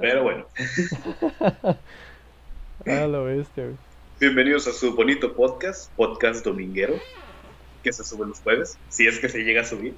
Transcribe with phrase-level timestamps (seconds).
[0.00, 0.46] Pero bueno.
[2.86, 3.76] ah, lo bestia, güey.
[4.18, 6.94] Bienvenidos a su bonito podcast, podcast dominguero,
[7.82, 9.94] que se sube los jueves, si es que se llega a subir.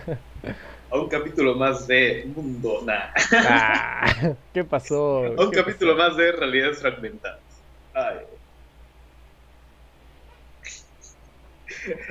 [0.90, 3.10] a un capítulo más de Mundo Nah.
[3.32, 5.24] Ah, ¿Qué pasó?
[5.24, 7.40] A un ¿Qué capítulo más de Realidades Fragmentadas.
[7.94, 8.18] Ay.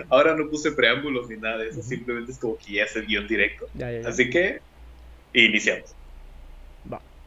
[0.09, 3.05] Ahora no puse preámbulos ni nada de eso, simplemente es como que ya es el
[3.05, 3.67] guion directo.
[3.73, 4.09] Ya, ya, ya.
[4.09, 4.59] Así que
[5.33, 5.95] iniciamos.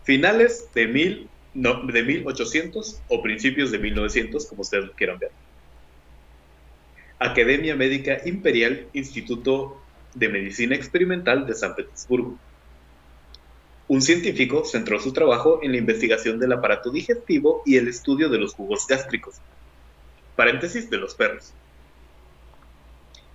[0.09, 5.33] Finales de, mil, no, de 1800 o principios de 1900, como ustedes quieran ver.
[7.19, 9.83] Academia Médica Imperial, Instituto
[10.15, 12.41] de Medicina Experimental de San Petersburgo.
[13.87, 18.39] Un científico centró su trabajo en la investigación del aparato digestivo y el estudio de
[18.39, 19.43] los jugos gástricos.
[20.37, 21.55] Paréntesis de los perros.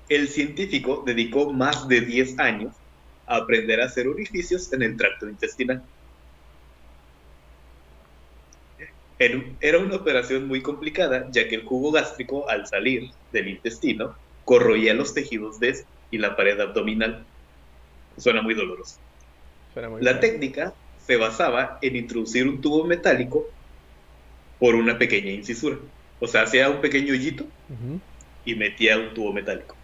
[0.08, 2.76] El científico dedicó más de 10 años
[3.28, 5.88] a aprender a hacer orificios en el tracto intestinal.
[8.78, 8.94] En-
[9.60, 14.94] Era una operación muy complicada, ya que el jugo gástrico, al salir del intestino, corroía
[14.94, 17.28] los tejidos de este y la pared abdominal.
[18.18, 19.00] Suena muy doloroso.
[19.74, 20.22] Suena muy La bien.
[20.22, 23.48] técnica se basaba en introducir un tubo metálico
[24.58, 25.80] por una pequeña incisura.
[26.20, 28.00] O sea, hacía un pequeño hoyito Ujú.
[28.46, 29.78] y metía un tubo metálico.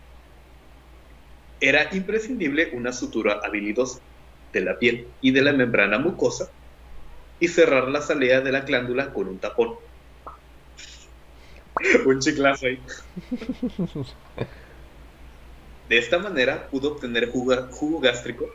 [1.61, 3.99] Era imprescindible una sutura habilidosa
[4.51, 6.49] de la piel y de la membrana mucosa
[7.39, 9.75] y cerrar la salida de la glándula con un tapón.
[12.05, 12.79] un chiclazo ahí.
[15.87, 18.49] De esta manera pudo obtener jugo, jugo gástrico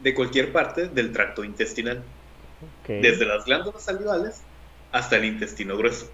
[0.00, 2.02] de cualquier parte del tracto intestinal,
[2.86, 4.42] desde las glándulas salivales
[4.92, 6.10] hasta el intestino grueso.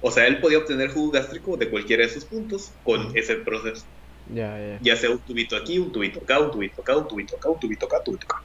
[0.00, 3.84] O sea, él podía obtener jugo gástrico de cualquiera de esos puntos con ese proceso.
[4.80, 7.58] Ya sea un tubito aquí, un tubito acá, un tubito acá, un tubito acá, un
[7.60, 8.42] tubito acá, un tubito acá.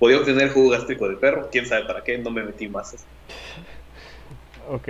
[0.00, 3.06] Podía obtener jugo gástrico de perro, quién sabe para qué, no me metí más.
[4.66, 4.88] Ok.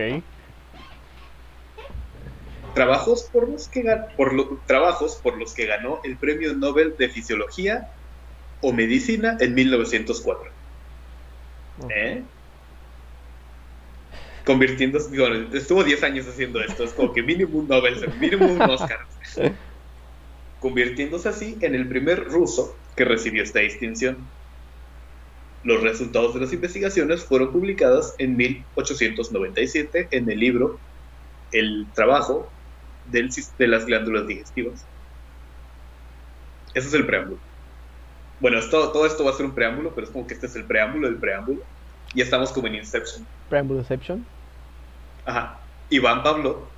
[2.77, 6.95] Trabajos por los que, gan- por lo- trabajos por los que ganó el Premio Nobel
[6.97, 7.89] de Fisiología
[8.61, 10.53] o Medicina en 1904.
[11.79, 11.91] Ok.
[11.93, 12.25] ¿Eh?
[14.47, 18.63] Convirtiéndose, digo, estuvo 10 años haciendo esto, es como que mínimo un Nobel, mínimo un
[18.63, 19.01] Oscar.
[20.61, 24.31] Convirtiéndose así en el primer ruso que recibió esta distinción.
[25.63, 30.79] Los resultados de las investigaciones fueron publicadas en 1897 en el libro
[31.53, 32.49] El trabajo
[33.11, 34.85] del de las glándulas digestivas.
[36.75, 37.39] Ese es el preámbulo.
[38.41, 40.57] Bueno, esto, todo esto va a ser un preámbulo, pero es como que este es
[40.57, 41.61] el preámbulo del preámbulo.
[42.15, 43.27] Ya estamos como en Inception.
[43.49, 44.25] Preambuloception.
[45.27, 45.61] Ajá.
[45.91, 46.69] Iván Pablo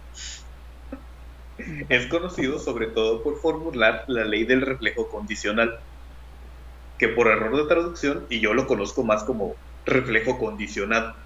[1.88, 5.78] es conocido sobre todo por formular la ley del reflejo condicional,
[7.02, 11.16] que por error de traducción, y yo lo conozco más como reflejo condicionado,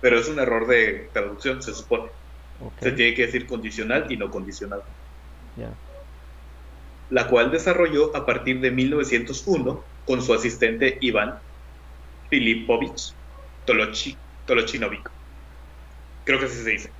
[0.00, 2.10] pero es un error de traducción, se supone.
[2.80, 4.82] Se tiene que decir condicional y no condicional.
[5.56, 5.70] Ya.
[7.10, 11.38] la cual desarrolló a partir de 1901 con su asistente Iván
[12.30, 13.14] Filipovich
[13.64, 15.08] Tolochi, Tolochinovic.
[16.24, 16.90] Creo que así se dice.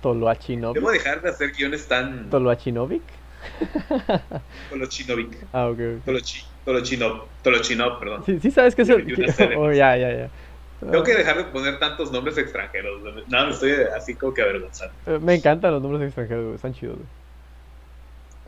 [0.00, 0.76] Toloachinovic.
[0.76, 3.19] Debo dejar de hacer guiones tan Toloachinovic.
[4.70, 5.46] Tolochinovic.
[5.52, 6.04] Ah, ok.
[6.04, 8.24] Tolochi, Tolochinov, Tolochinov, perdón.
[8.24, 10.30] Sí, sí sabes que C de Oh, ya, ya, ya.
[10.80, 13.02] Tengo que dejar de poner tantos nombres extranjeros.
[13.28, 14.94] No, me estoy así como que avergonzando.
[15.06, 16.56] Eh, Me encantan los nombres extranjeros, güey.
[16.56, 17.08] Están chidos, güey.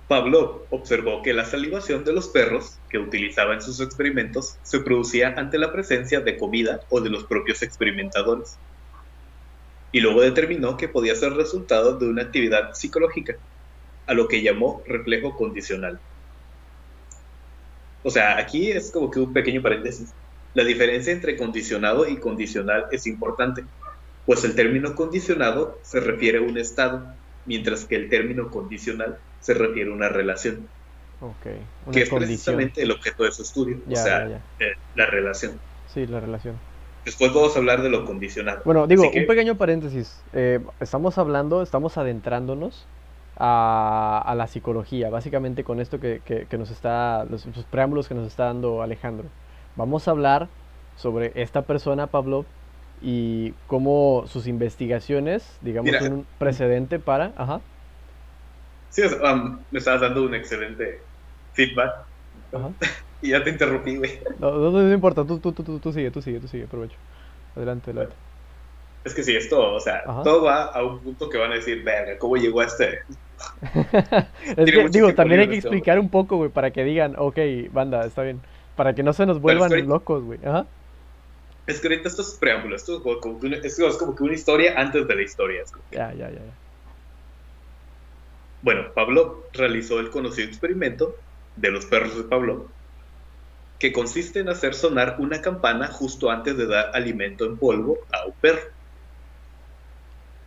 [0.08, 5.34] Pablo observó que la salivación de los perros que utilizaba en sus experimentos se producía
[5.36, 8.58] ante la presencia de comida o de los propios experimentadores.
[9.90, 13.36] Y luego determinó que podía ser resultado de una actividad psicológica,
[14.12, 15.98] a lo que llamó reflejo condicional.
[18.02, 20.12] O sea, aquí es como que un pequeño paréntesis.
[20.54, 23.64] La diferencia entre condicionado y condicional es importante,
[24.26, 27.06] pues el término condicionado se refiere a un estado,
[27.46, 30.68] mientras que el término condicional se refiere a una relación,
[31.20, 31.42] Ok.
[31.42, 31.50] que
[31.86, 32.18] Una es condición.
[32.18, 35.58] precisamente el objeto de su estudio, Ya, o sea, ya, eh, la relación.
[35.86, 36.56] Sí, la relación.
[37.04, 38.60] Después vamos a hablar de lo condicionado.
[38.64, 40.22] Bueno, digo, que- un pequeño paréntesis.
[40.32, 42.86] Eh, estamos hablando, estamos adentrándonos
[43.36, 48.08] a, a la psicología, básicamente con esto que, que- que nos está, los, los preámbulos
[48.08, 49.32] que nos está dando Alejandro.
[49.74, 50.50] Vamos a hablar
[50.94, 52.46] sobre esta persona, Pablo,
[53.00, 55.98] y cómo sus investigaciones, digamos, Mira.
[55.98, 57.34] son un precedente para...
[57.36, 57.62] Ajá,
[58.88, 61.08] Sí, um, me estabas dando un excelente
[61.52, 61.90] feedback
[62.52, 62.74] ajá.
[63.20, 64.20] y ya te interrumpí, güey.
[64.38, 66.98] No, no, no importa, tú, tú, tú, tú, tú sigue, tú sigue, tú sigue, aprovecho.
[67.54, 68.16] Adelante, adelante.
[69.04, 70.22] Es que sí, esto, o sea, Ajá.
[70.22, 73.00] todo va a un punto que van a decir, verga, ¿cómo llegó a este?
[74.56, 77.38] Es que, digo, también hay que este explicar un poco, güey, para que digan, ok,
[77.72, 78.40] banda, está bien.
[78.76, 80.38] Para que no se nos vuelvan locos, güey.
[80.44, 80.66] Ajá.
[81.66, 84.34] Es que ahorita esto es preámbulo, esto es como, que una, es como que una
[84.34, 85.62] historia antes de la historia.
[85.90, 86.40] Ya, ya, ya.
[88.62, 91.16] Bueno, Pablo realizó el conocido experimento
[91.56, 92.68] de los perros de Pablo,
[93.78, 98.26] que consiste en hacer sonar una campana justo antes de dar alimento en polvo a
[98.26, 98.60] un perro,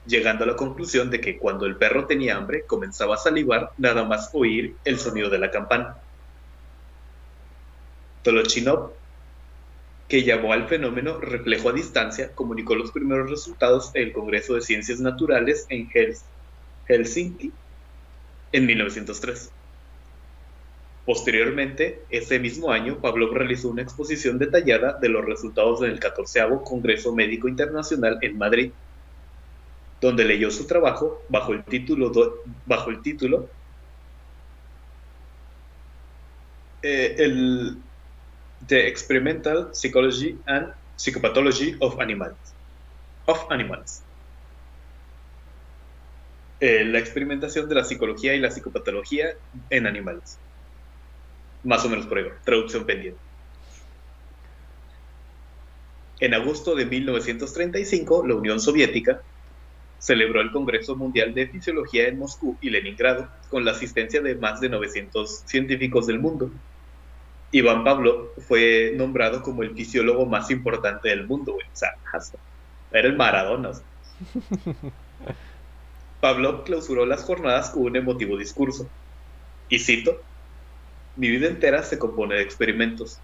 [0.05, 4.03] llegando a la conclusión de que cuando el perro tenía hambre comenzaba a salivar nada
[4.03, 5.97] más oír el sonido de la campana.
[8.23, 8.91] Tolochinov
[10.07, 14.61] que llamó al fenómeno reflejo a distancia, comunicó los primeros resultados en el Congreso de
[14.61, 15.89] Ciencias Naturales en
[16.87, 17.51] Helsinki
[18.51, 19.51] en 1903.
[21.05, 26.41] Posteriormente, ese mismo año, Pavlov realizó una exposición detallada de los resultados en el 14
[26.63, 28.71] Congreso Médico Internacional en Madrid,
[30.01, 32.11] donde leyó su trabajo bajo el título,
[32.65, 33.49] bajo el título
[36.81, 37.77] eh, el,
[38.67, 42.37] The Experimental Psychology and Psychopathology of Animals.
[43.25, 44.03] Of Animals.
[46.59, 49.29] Eh, la experimentación de la psicología y la psicopatología
[49.69, 50.37] en animales.
[51.63, 53.19] Más o menos por ahí, traducción pendiente.
[56.19, 59.21] En agosto de 1935, la Unión Soviética
[60.05, 64.61] celebró el Congreso Mundial de Fisiología en Moscú y Leningrado con la asistencia de más
[64.61, 66.51] de 900 científicos del mundo,
[67.51, 71.65] Iván Pablo fue nombrado como el fisiólogo más importante del mundo, güey.
[71.65, 71.89] O sea,
[72.91, 73.71] era el Maradona.
[76.21, 78.87] Pablo clausuró las jornadas con un emotivo discurso.
[79.69, 80.21] Y cito,
[81.15, 83.19] mi vida entera se compone de experimentos.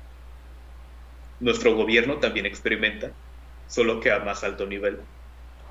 [1.40, 3.12] Nuestro gobierno también experimenta,
[3.68, 5.00] solo que a más alto nivel.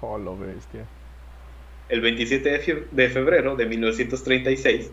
[0.01, 0.87] Oh, lo bestia.
[1.91, 4.93] El 27 de febrero de 1936,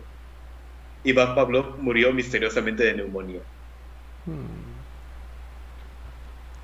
[1.03, 3.39] Iván Pablo murió misteriosamente de neumonía.
[4.25, 4.65] Hmm.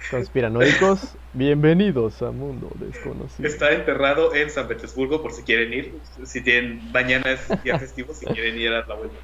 [0.10, 3.48] Conspiranoicos, bienvenidos a Mundo Desconocido.
[3.48, 5.94] Está enterrado en San Petersburgo por si quieren ir.
[6.26, 9.16] Si tienen, mañana es día festivo, si quieren ir a dar la vuelta.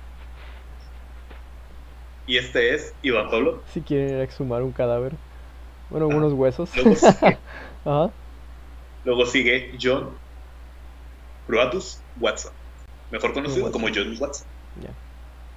[2.28, 3.64] Y este es Iván Pablo.
[3.74, 5.14] Si quieren ir a exhumar un cadáver.
[5.90, 6.70] Bueno, unos huesos.
[9.04, 10.29] Luego sigue, John
[11.50, 12.54] Bruatus Watson,
[13.10, 14.48] mejor conocido como John Watson.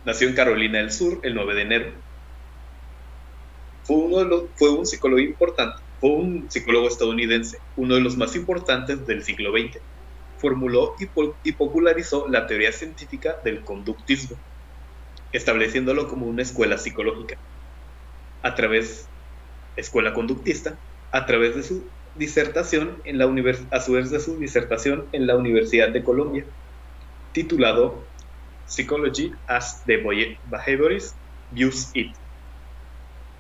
[0.04, 1.92] Nació en Carolina del Sur el 9 de enero
[3.82, 8.16] fue, uno de los, fue un psicólogo importante, fue un psicólogo estadounidense, uno de los
[8.16, 9.80] más importantes del siglo XX.
[10.38, 14.36] Formuló y, popularizó la teoría científica del conductismo,
[15.30, 17.36] estableciéndolo como una escuela psicológica.
[18.42, 19.08] A través,
[19.76, 20.78] escuela conductista,
[21.12, 23.30] a través de su disertación en la
[23.70, 26.44] a su vez de su disertación en la Universidad de Colombia,
[27.32, 28.04] titulado
[28.66, 29.96] Psychology as the
[30.50, 31.14] Behaviorist
[31.50, 32.12] Views It,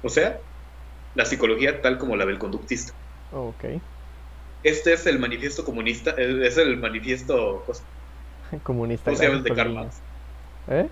[0.02, 0.38] o sea,
[1.14, 2.92] la psicología tal como la ve el conductista.
[3.32, 3.80] ok.
[4.64, 7.64] Este es el manifiesto comunista, eh, es el manifiesto...
[8.62, 9.10] Comunista.
[9.10, 9.96] ¿Cómo se llama el de Karl Marx?
[10.68, 10.88] ¿Eh?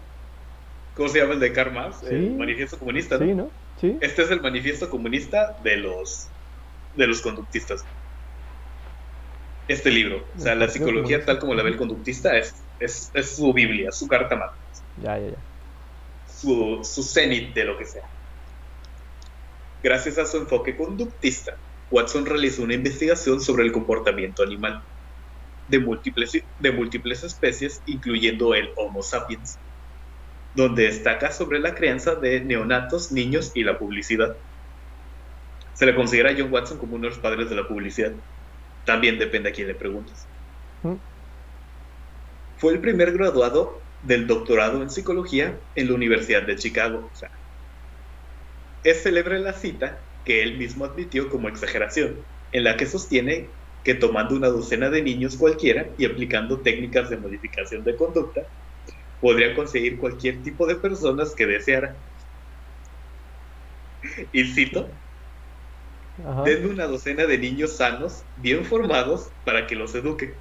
[0.97, 2.03] ¿Cómo se llama el de Karl Marx?
[2.05, 3.25] El manifiesto comunista, ¿no?
[3.27, 3.51] Sí, ¿no?
[3.81, 3.99] Sí.
[4.01, 6.29] Este es el manifiesto comunista de los,
[6.95, 7.85] de los conductistas.
[9.69, 13.37] Este libro, o sea, la psicología tal como la ve el conductista es, es, es
[13.37, 14.59] su Biblia, su carta magna.
[14.97, 15.45] Ya, ya, ya.
[16.27, 18.03] Su, su cenit de lo que sea.
[19.83, 21.57] Gracias a su enfoque conductista,
[21.91, 24.83] Watson realizó una investigación sobre el comportamiento animal
[25.69, 29.59] de múltiples, de múltiples especies, incluyendo el Homo sapiens,
[30.55, 34.37] donde destaca sobre la crianza de neonatos, niños y la publicidad.
[35.81, 38.13] Se le considera a John Watson como uno de los padres de la publicidad.
[38.85, 40.27] También depende a quién le preguntes.
[40.83, 40.97] Mm.
[42.59, 47.09] Fue el primer graduado del doctorado en psicología en la Universidad de Chicago.
[47.11, 47.31] O sea,
[48.85, 53.49] es célebre la cita que él mismo admitió como exageración, en la que sostiene
[53.83, 58.43] que tomando una docena de niños cualquiera y aplicando técnicas de modificación de conducta,
[59.19, 61.97] podría conseguir cualquier tipo de personas que deseara.
[64.31, 64.91] Y cito,
[66.45, 70.35] denme una docena de niños sanos, bien formados, para que los eduque.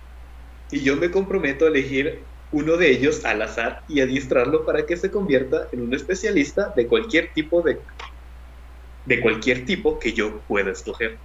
[0.71, 4.97] Y yo me comprometo a elegir uno de ellos al azar y adiestrarlo para que
[4.97, 7.79] se convierta en un especialista de cualquier tipo de
[9.05, 11.19] de cualquier tipo que yo pueda escoger.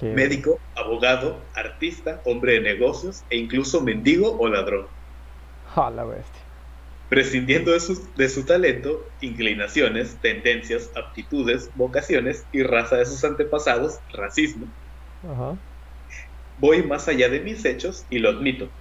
[0.00, 4.86] Médico, abogado, artista, hombre de negocios e incluso mendigo o ladrón.
[5.90, 6.39] la bestia.
[7.10, 14.00] Prescindiendo de su, de su talento, inclinaciones, tendencias, aptitudes, vocaciones y raza de sus antepasados,
[14.08, 14.72] racismo.
[16.56, 18.72] Voy más allá de mis hechos y lo admito,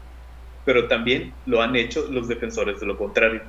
[0.65, 3.43] pero también lo han hecho los defensores de lo contrario,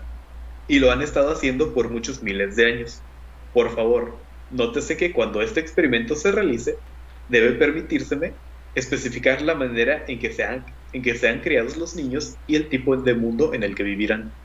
[0.66, 3.06] y lo han estado haciendo por muchos miles de años
[3.52, 6.80] Por favor, nótese que cuando este experimento se realice,
[7.28, 8.40] debe permitírseme
[8.74, 12.96] especificar la manera en que sean, en que sean criados los niños y el tipo
[12.98, 14.39] de mundo en el que vivirán.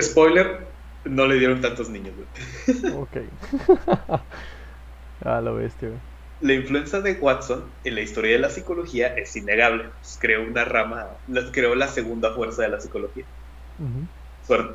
[0.00, 2.14] Spoiler, no le dieron tantos niños,
[2.94, 3.16] Ok.
[5.24, 6.02] ah, lo bestia,
[6.40, 9.90] La influencia de Watson en la historia de la psicología es innegable.
[10.20, 11.06] creó una rama,
[11.52, 13.24] creó la segunda fuerza de la psicología.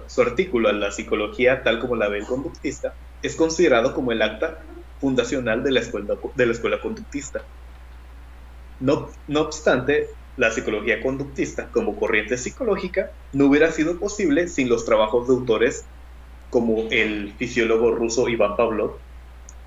[0.08, 4.22] su, artículo en la psicología, tal como la ve el conductista, es considerado como el
[4.22, 4.58] acta
[5.00, 7.46] fundacional de la escuela, de la escuela conductista.
[8.80, 14.86] No, no obstante, la psicología conductista como corriente psicológica no hubiera sido posible sin los
[14.86, 15.90] trabajos de autores
[16.50, 19.02] como el fisiólogo ruso Iván Pavlov,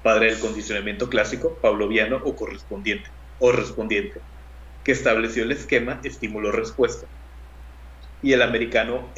[0.02, 4.20] padre del condicionamiento clásico pavloviano o correspondiente, o respondiente,
[4.82, 7.06] que estableció el esquema estímulo-respuesta,
[8.20, 9.14] y el americano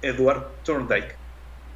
[0.00, 1.18] Edward Thorndike,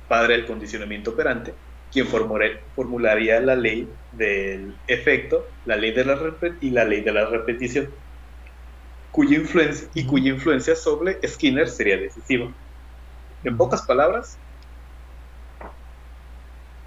[0.07, 1.57] padre del condicionamiento operante,
[1.91, 7.27] quien formularía la ley del efecto, la ley de la y la ley de la
[7.27, 7.95] repetición,
[9.17, 12.53] cuya influencia, y cuya influencia sobre Skinner sería decisiva.
[13.43, 14.37] En pocas palabras,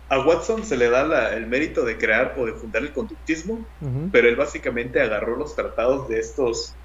[0.10, 3.66] a Watson se le da el mérito de crear o de fundar el conductismo,
[4.12, 6.76] pero él básicamente agarró los tratados de estos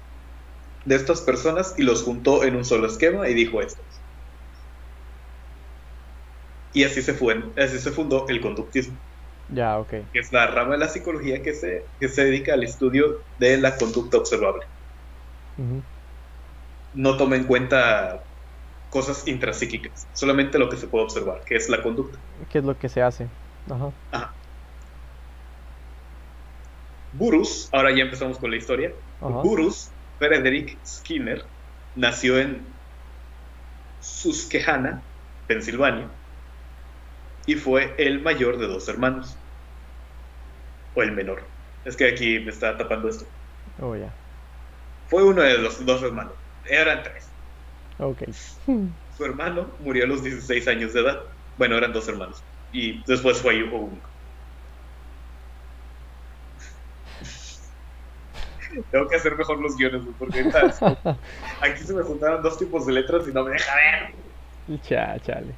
[0.83, 3.81] de estas personas y los juntó en un solo esquema y dijo esto.
[6.73, 8.97] Y así se, fue, así se fundó el conductismo.
[9.49, 9.89] Ya, ok.
[10.11, 13.57] Que es la rama de la psicología que se, que se dedica al estudio de
[13.57, 14.65] la conducta observable.
[16.93, 18.23] No toma en cuenta
[18.89, 22.17] cosas intrapsíquicas, solamente lo que se puede observar, que es la conducta.
[22.49, 23.27] ¿Qué es lo que se hace?
[23.69, 23.91] Ajá.
[24.11, 24.33] Ajá.
[27.11, 28.93] Burus, ahora ya empezamos con la historia.
[29.19, 31.45] Burus Frederick Skinner
[31.95, 32.65] nació en
[33.99, 35.01] Susquehanna,
[35.47, 36.09] Pensilvania,
[37.45, 39.37] y fue el mayor de dos hermanos.
[40.93, 41.43] O el menor.
[41.83, 43.25] Es que aquí me está tapando esto.
[43.81, 44.24] Oh, ya.
[45.07, 46.33] Fue uno de los dos hermanos.
[46.65, 47.29] Eran tres.
[47.99, 48.23] Ok.
[49.17, 51.21] Su hermano murió a los 16 años de edad.
[51.57, 52.43] Bueno, eran dos hermanos.
[52.71, 54.09] Y después fue hijo único.
[58.91, 60.39] Tengo que hacer mejor los guiones, porque
[61.61, 65.21] aquí se me juntaron dos tipos de letras y no me deja ver.
[65.21, 65.53] chale.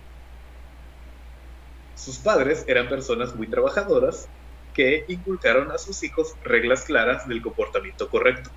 [1.95, 4.29] Sus padres eran personas muy trabajadoras
[4.73, 8.51] que inculcaron a sus hijos reglas claras del comportamiento correcto.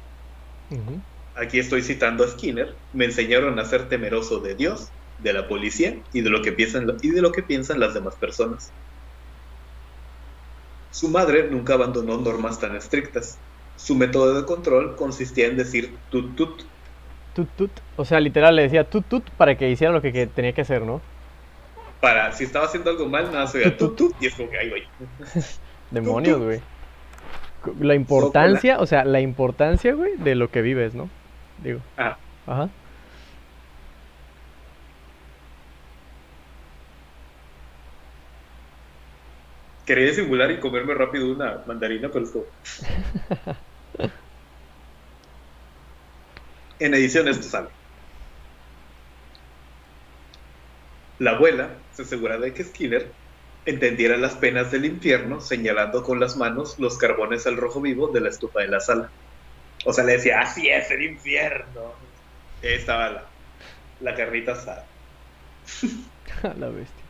[1.35, 2.77] Aquí estoy citando a Skinner.
[2.93, 6.87] Me enseñaron a ser temeroso de Dios, de la policía y de lo que piensan,
[7.03, 8.73] y de lo que piensan las demás personas.
[10.91, 13.39] Su madre nunca abandonó normas tan estrictas.
[13.77, 16.63] Su método de control consistía en decir tut tut.
[17.35, 17.71] Tut tut.
[17.97, 20.83] O sea, literal le decía tut tut para que hiciera lo que tenía que hacer,
[20.83, 21.01] ¿no?
[22.01, 24.71] para si estaba haciendo algo mal, nada, soy tú, tú, y es como que ahí
[24.71, 24.83] voy.
[25.91, 26.61] Demonios, güey.
[27.79, 31.11] La importancia, o sea, la importancia, güey, de lo que vives, ¿no?
[31.59, 31.81] Digo.
[31.97, 32.19] Ajá.
[32.47, 32.71] Ajá.
[39.85, 42.45] Quería disimular y comerme rápido una mandarina, pero es como...
[46.79, 47.69] en edición esto sale.
[51.19, 53.20] La abuela se asegura de que Skinner
[53.67, 58.21] entendiera las penas del infierno, señalando con las manos los carbones al rojo vivo de
[58.21, 59.11] la estufa de la sala.
[59.85, 61.95] O sea, le decía, así es el infierno.
[62.63, 63.25] Ahí estaba la,
[64.01, 64.87] la carrita asada.
[66.59, 67.05] la bestia.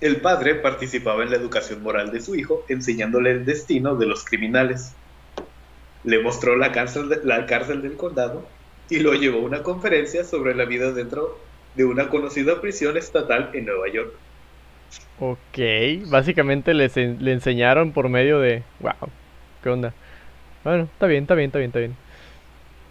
[0.00, 4.24] El padre participaba en la educación moral de su hijo, enseñándole el destino de los
[4.24, 4.92] criminales.
[6.04, 8.46] Le mostró la cárcel, la cárcel del condado
[8.88, 11.38] y lo llevó a una conferencia sobre la vida dentro
[11.74, 14.12] de una conocida prisión estatal en Nueva York.
[15.20, 15.58] Ok,
[16.06, 18.62] básicamente le enseñaron por medio de...
[18.80, 19.10] ¡Wow!
[19.62, 19.92] ¿Qué onda?
[20.64, 21.96] Bueno, está bien, está bien, está bien, está bien.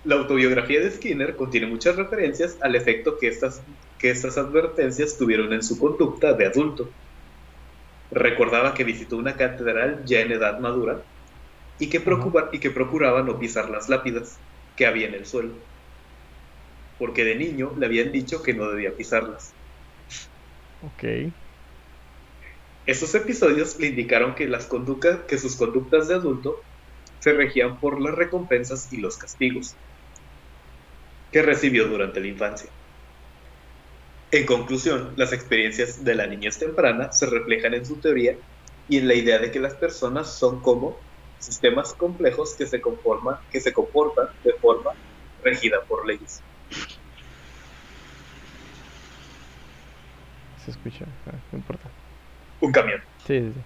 [0.04, 3.62] La autobiografía de Skinner contiene muchas referencias al efecto que estas,
[4.00, 6.90] que estas advertencias tuvieron en su conducta de adulto.
[8.12, 11.02] Recordaba que visitó una catedral ya en edad madura
[11.80, 12.02] y que,
[12.52, 14.38] y que procuraba no pisar las lápidas
[14.76, 15.52] que había en el suelo
[16.98, 19.54] porque de niño le habían dicho que no debía pisarlas.
[20.82, 21.32] Ok.
[22.88, 26.62] Esos episodios le indicaron que, las conductas, que sus conductas de adulto
[27.20, 29.76] se regían por las recompensas y los castigos
[31.30, 32.70] que recibió durante la infancia.
[34.32, 38.38] En conclusión, las experiencias de la niñez temprana se reflejan en su teoría
[38.88, 40.98] y en la idea de que las personas son como
[41.40, 44.92] sistemas complejos que se, conforman, que se comportan de forma
[45.44, 46.42] regida por leyes.
[50.66, 51.90] escucha, ah, no importa.
[52.62, 53.02] Un camión.
[53.26, 53.64] Sí, sí.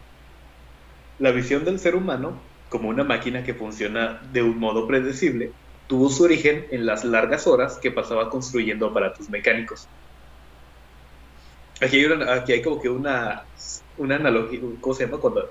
[1.19, 5.55] La visión del ser humano, como una máquina que funciona de un modo predecible,
[5.87, 9.89] tuvo su origen en las largas horas que pasaba construyendo aparatos mecánicos.
[11.81, 13.47] Aquí hay, una- aquí hay como que una,
[13.95, 15.19] una analogía, ¿cómo se llama?
[15.19, 15.41] Cuando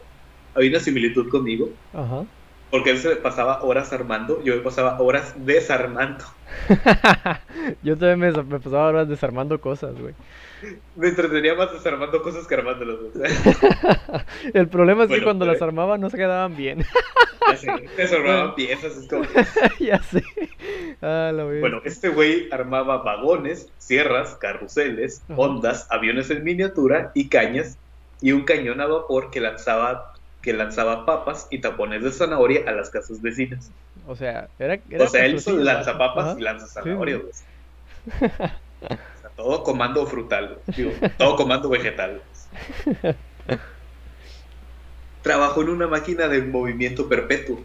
[0.55, 2.27] hay una similitud conmigo, Ajá.
[2.71, 6.25] Porque él se pasaba horas armando, yo me pasaba horas desarmando.
[7.83, 10.15] Yo también me, me pasaba horas desarmando cosas, güey.
[10.97, 12.97] Me entretenía más desarmando cosas que armándolas.
[14.55, 16.85] El problema es que cuando pero- las armaba no se quedaban bien.
[17.51, 19.25] ya sé, desarmaban piezas, es como...
[19.79, 20.23] ya sé.
[21.01, 21.45] Ah, la.
[21.45, 25.41] Bueno, este güey armaba vagones, sierras, carruseles, Ajá.
[25.41, 27.79] ondas, aviones en miniatura y cañas,
[28.21, 30.13] y un cañón a vapor que lanzaba,
[30.43, 33.71] que lanzaba papas y tapones de zanahoria a las casas vecinas.
[34.07, 36.37] O sea, era, era o sea, él lanzapapas Ajá.
[36.39, 37.21] y lanza zanahorias.
[37.21, 37.33] güey.
[38.83, 38.89] O
[39.21, 40.59] sea, todo comando frutal.
[40.75, 42.23] Digo, todo comando vegetal.
[45.23, 47.61] Trabajó en una máquina de movimiento perpetuo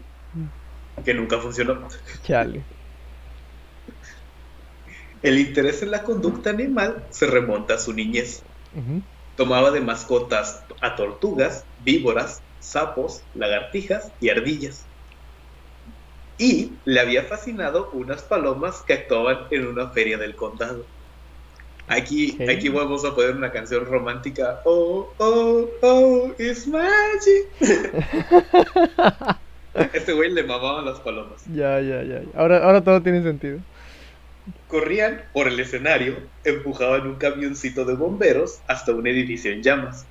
[1.04, 1.88] que nunca funcionó.
[2.24, 2.62] Chale.
[5.22, 8.42] El interés en la conducta animal se remonta a su niñez.
[9.36, 14.84] Tomaba de mascotas a tortugas, víboras, sapos, lagartijas y ardillas.
[16.38, 20.84] Y le había fascinado unas palomas que actuaban en una feria del condado.
[21.88, 24.60] Aquí, aquí vamos a poner una canción romántica.
[24.64, 27.48] Oh, oh, oh, it's magic.
[29.92, 31.44] Este güey le mamaban las palomas.
[31.52, 32.02] Ya, ya.
[32.02, 32.22] ya.
[32.34, 33.58] Ahora, ahora todo tiene sentido.
[34.68, 40.06] Corrían por el escenario, empujaban un camioncito de bomberos hasta un edificio en llamas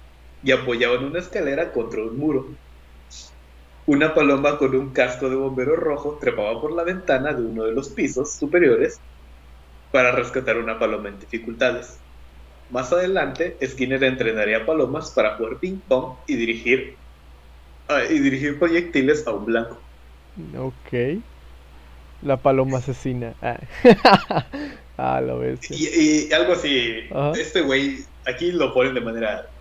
[0.46, 2.56] y apoyaban una escalera contra un muro.
[3.88, 7.72] Una paloma con un casco de bombero rojo trepaba por la ventana de uno de
[7.72, 9.02] los pisos superiores
[9.92, 12.00] para rescatar una paloma en dificultades.
[12.70, 16.96] Más adelante, Skinner entrenaría palomas para jugar ping pong y dirigir,
[17.88, 19.82] ah, y dirigir proyectiles a un blanco.
[20.60, 21.24] Ok.
[22.22, 23.34] La paloma asesina.
[23.42, 23.60] Ah,
[24.98, 25.60] ah lo ves.
[25.72, 27.32] Y, y algo así, Ajá.
[27.40, 29.55] este güey, aquí lo ponen de manera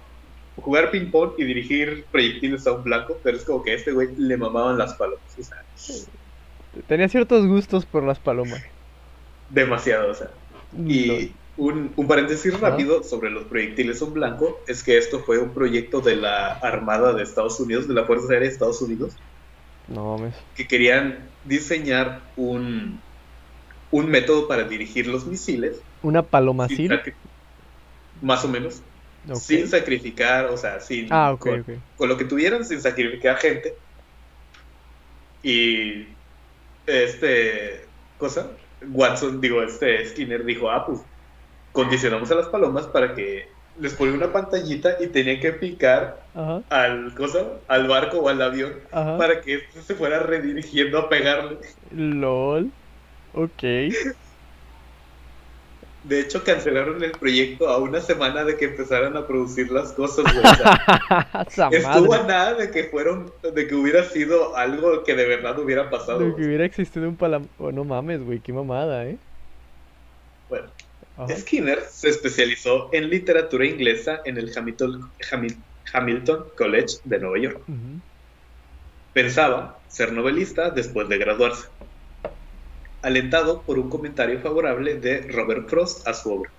[0.57, 3.93] jugar ping pong y dirigir proyectiles a un blanco, pero es como que a este
[3.93, 5.59] güey le mamaban las palomas, o sea,
[6.87, 8.63] Tenía ciertos gustos por las palomas.
[9.49, 10.31] demasiado, o sea.
[10.85, 15.39] Y un, un paréntesis rápido sobre los proyectiles a un blanco es que esto fue
[15.39, 19.17] un proyecto de la Armada de Estados Unidos, de la Fuerza Aérea de Estados Unidos,
[19.89, 20.35] No mames.
[20.55, 23.03] que querían diseñar un,
[23.91, 26.89] un método para dirigir los misiles, ¿Una paloma sin sil?
[26.89, 27.17] sacri-
[28.21, 28.85] más o menos,
[29.35, 31.65] Sin sacrificar, o sea, sin Ah, ok, con,
[31.97, 33.75] con lo que tuvieran, sin sacrificar gente.
[35.43, 36.09] Y
[36.87, 37.85] este
[38.19, 38.51] cosa,
[38.93, 41.01] Watson, digo, este Skinner dijo, ah, pues
[41.73, 43.49] condicionamos a las palomas para que
[43.81, 48.41] les ponía una pantallita y tenían que picar Ajá, al cosa, al barco o al
[48.41, 49.19] avión ajá.
[49.19, 51.59] para que este se fuera redirigiendo a pegarle.
[51.91, 52.71] LOL.
[53.35, 53.63] Ok.
[56.05, 60.25] De hecho, cancelaron el proyecto a una semana de que empezaran a producir las cosas,
[60.25, 60.39] güey.
[60.39, 60.55] O
[61.51, 65.27] sea, Esa Estuvo a nada de que fueron, de que hubiera sido algo que de
[65.27, 66.19] verdad hubiera pasado.
[66.19, 66.47] De que güey.
[66.47, 67.47] hubiera existido un palam...
[67.59, 69.17] Oh, no mames, güey, qué mamada, ¿eh?
[70.51, 70.67] Bueno.
[71.37, 75.57] Skinner se especializó en literatura inglesa en el Hamilton, Hamil-
[75.93, 77.61] Hamilton College de Nueva York.
[79.13, 81.69] Pensaba ser novelista después de graduarse,
[83.05, 86.51] alentado por un comentario favorable de Robert Frost a su obra.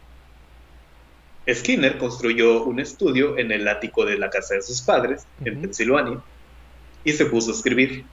[1.52, 5.62] Skinner construyó un estudio en el ático de la casa de sus padres, en.
[5.62, 6.20] Pensilvania,
[7.04, 8.06] y se puso a escribir.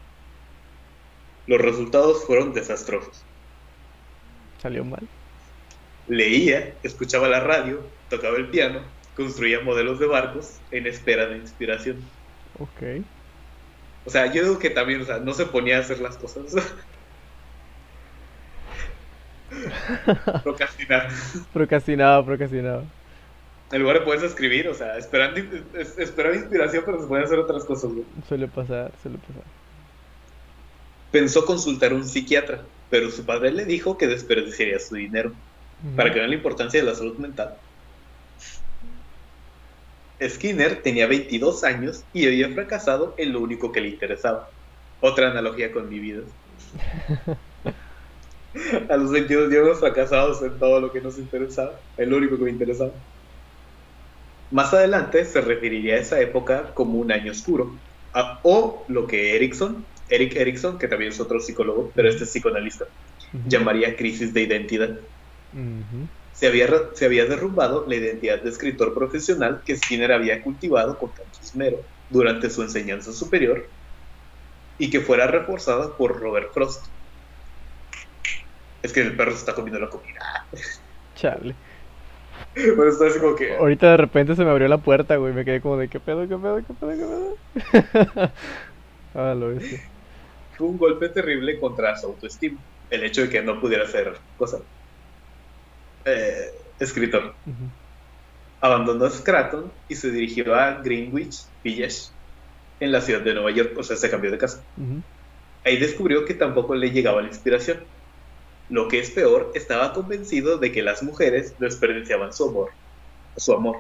[1.47, 3.23] Los resultados fueron desastrosos.
[4.61, 5.07] Salió mal.
[6.09, 8.81] Leía, escuchaba la radio, tocaba el piano,
[9.14, 11.99] construía modelos de barcos en espera de inspiración.
[12.59, 13.05] Ok.
[14.05, 16.55] O sea, yo digo que también, o sea, no se ponía a hacer las cosas.
[20.43, 21.09] Procrastinar.
[21.53, 22.85] Procrastinado, procrastinado.
[23.71, 25.41] En lugar de poderse escribir, o sea, esperando,
[25.75, 27.91] es- esperaba inspiración, pero se podían hacer otras cosas.
[27.91, 28.05] güey.
[28.29, 29.43] Suele pasar, suele pasar.
[31.11, 35.33] Pensó consultar a un psiquiatra, pero su padre le dijo que desperdiciaría su dinero.
[35.97, 37.55] Para que vean la importancia de la salud mental.
[40.23, 44.49] Skinner tenía 22 años y había fracasado en lo único que le interesaba.
[45.01, 46.21] Otra analogía con mi vida.
[48.91, 52.45] A los 22 llevamos fracasados en todo lo que nos interesaba, en lo único que
[52.45, 52.93] me interesaba.
[54.51, 59.35] Más adelante se referiría a esa época como un año oscuro, a- o lo que
[59.35, 62.85] Erickson, Eric Erickson, que también es otro psicólogo, pero este es psicoanalista,
[63.33, 63.49] Ujú.
[63.49, 64.91] llamaría crisis de identidad.
[66.31, 71.15] Se había, se había derrumbado la identidad de escritor profesional que Skinner había cultivado con
[71.15, 73.73] tanto esmero durante su enseñanza superior
[74.77, 76.93] y que fuera reforzada por Robert Frost.
[78.83, 80.47] Es que el perro se está comiendo la comida.
[81.14, 81.55] Chale.
[82.55, 83.57] Bueno, está así como que.
[83.57, 85.33] Ahorita de repente se me abrió la puerta, güey.
[85.33, 88.31] Me quedé como de qué pedo, qué pedo, qué pedo, qué pedo.
[89.14, 89.59] ah, lo.
[90.57, 92.59] Fue un golpe terrible contra su autoestima.
[92.90, 94.61] El hecho de que no pudiera hacer cosas.
[96.05, 97.35] Eh, escritor.
[97.47, 97.71] Ujú.
[98.61, 102.11] Abandonó Scranton y se dirigió a Greenwich Village
[102.81, 103.73] en la ciudad de Nueva York.
[103.79, 104.62] O sea, se cambió de casa.
[105.64, 107.79] Ahí descubrió que tampoco le llegaba la inspiración.
[108.73, 112.71] Lo que es peor, estaba convencido de que las mujeres desperdiciaban su amor.
[113.37, 113.77] Su amor.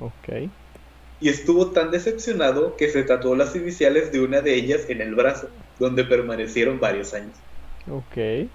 [0.00, 0.48] Ok.
[1.20, 5.14] Y estuvo tan decepcionado que se tatuó las iniciales de una de ellas en el
[5.14, 7.36] brazo, donde permanecieron varios años.
[7.90, 8.48] Ok.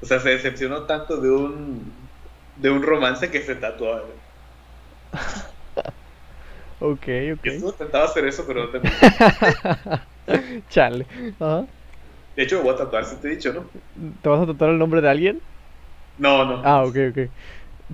[0.00, 1.92] O sea, se decepcionó tanto de un
[2.56, 4.00] de un romance que se tatuó.
[6.82, 7.44] Ok, ok.
[7.44, 8.86] Yo estuve tentado a hacer eso, pero no tengo.
[10.70, 11.04] Chale.
[11.38, 11.66] Ajá.
[12.40, 13.66] De hecho, me voy a tatuar, si te he dicho, ¿no?
[14.22, 15.42] ¿Te vas a tatuar el nombre de alguien?
[16.16, 16.62] No, no.
[16.64, 17.16] Ah, ok, ok.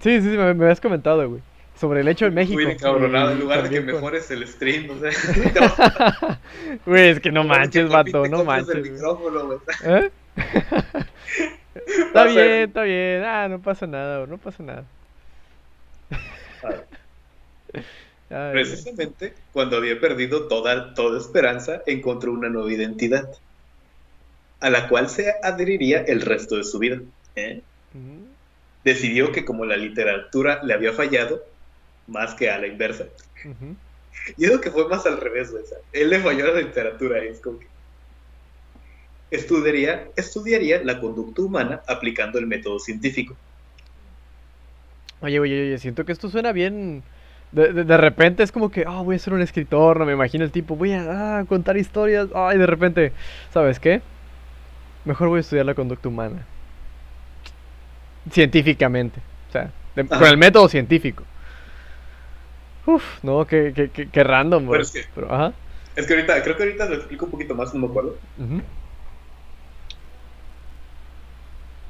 [0.00, 1.42] Sí, sí, sí, me, me habías comentado, güey.
[1.76, 2.60] Sobre el hecho en México.
[2.60, 3.32] Estoy encabronado.
[3.32, 5.10] En lugar de que mejores el stream, o sea.
[6.86, 8.76] Güey, es que no manches, vato, no manches.
[8.76, 9.58] el micrófono, güey.
[9.84, 10.10] ¿Eh?
[11.74, 13.24] Está bien, está bien.
[13.24, 14.84] Ah, no pasa nada, no pasa nada.
[18.52, 23.28] Precisamente cuando había perdido toda, toda esperanza, encontró una nueva identidad,
[24.60, 27.00] a la cual se adheriría el resto de su vida.
[27.34, 27.62] ¿eh?
[28.84, 31.42] Decidió que como la literatura le había fallado,
[32.06, 33.06] más que a la inversa,
[33.44, 33.76] Ujú.
[34.36, 36.60] yo creo que fue más al revés, güey, o sea, él le falló a la
[36.60, 37.66] literatura, es como que
[39.30, 43.36] estudiaría, estudiaría la conducta humana aplicando el método científico.
[45.20, 47.02] Oye, oye, oye, siento que esto suena bien.
[47.52, 50.12] De, de, de repente es como que, ah, voy a ser un escritor, no me
[50.12, 53.12] imagino el tipo, voy a ah, contar historias, ay, de repente,
[53.52, 54.02] ¿sabes qué?
[55.06, 56.44] Mejor voy a estudiar la conducta humana.
[58.30, 61.22] Científicamente, o sea, de- con el método científico.
[62.86, 64.82] Uf, no, qué, qué, qué, qué random, Pero bro.
[64.82, 65.52] es que- Pero, ajá.
[65.94, 68.18] Es que ahorita, creo que ahorita lo explico un poquito más, no me acuerdo.
[68.38, 68.60] ujú,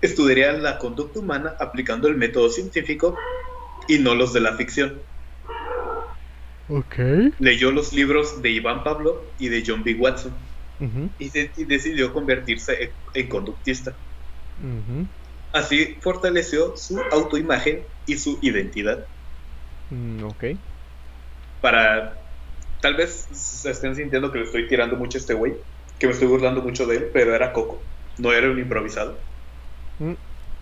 [0.02, 3.16] Estudiaría la conducta humana aplicando el método científico
[3.88, 5.00] y no los de la ficción.
[6.68, 6.96] Ok.
[7.38, 9.96] Leyó los libros de Iván Pablo y de John B.
[9.98, 10.45] Watson
[11.18, 14.00] y, de- y decidió convertirse en, en conductista.
[15.52, 19.08] Así fortaleció su autoimagen y su identidad.
[19.90, 20.44] mm, ok.
[21.60, 22.16] Para.
[22.80, 25.54] Tal vez se estén sintiendo que le estoy tirando mucho a este güey,
[25.98, 29.26] que me estoy burlando mucho de él, pero era Coco, no era un improvisado.
[30.00, 30.16] Mm,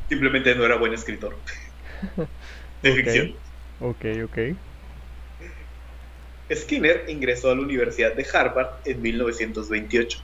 [0.09, 1.43] Simplemente no era buen escritor
[2.83, 3.33] de ficción.
[3.79, 4.39] ok, ok.
[6.53, 10.19] Skinner ingresó a la Universidad de Harvard en 1928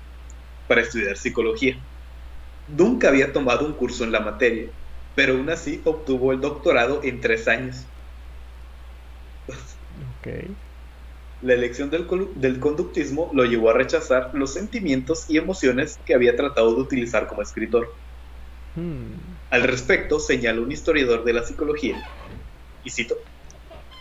[0.66, 1.74] para estudiar psicología.
[2.66, 4.72] Nunca había tomado un curso en la materia,
[5.14, 7.92] pero aún así obtuvo el doctorado en tres años.
[9.94, 10.26] Ok.
[11.40, 16.74] La elección del conductismo lo llevó a rechazar los sentimientos y emociones que había tratado
[16.74, 18.00] de utilizar como escritor.
[18.74, 22.02] Hmm, Al respecto, señala un historiador de la psicología,
[22.82, 23.16] y cito,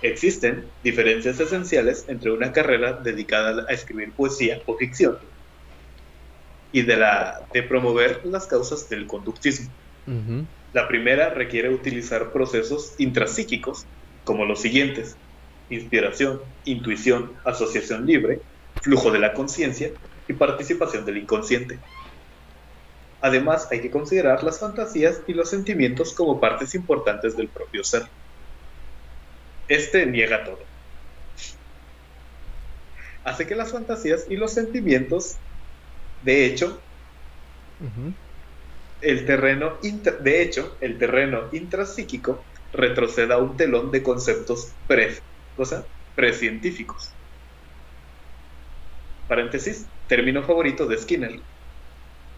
[0.02, 5.18] existen diferencias esenciales entre una carrera dedicada a escribir poesía o ficción
[6.72, 9.70] y de, la, de promover las causas del conductismo.
[10.74, 13.86] La primera requiere utilizar procesos intrapsíquicos
[14.24, 15.18] como los siguientes,
[15.70, 18.42] inspiración, intuición, asociación libre,
[18.82, 19.92] flujo de la conciencia
[20.28, 21.80] y participación del inconsciente.
[23.22, 28.04] Además, hay que considerar las fantasías y los sentimientos como partes importantes del propio ser.
[29.70, 30.60] Este niega todo.
[33.24, 35.36] Hace que las fantasías y los sentimientos,
[36.24, 36.82] de hecho,
[39.02, 39.78] el terreno
[40.22, 45.20] de hecho, el terreno intrapsíquico retroceda un telón de conceptos pre,
[45.56, 47.14] cosa, precientíficos.
[49.28, 51.40] Paréntesis, término favorito de Skinner.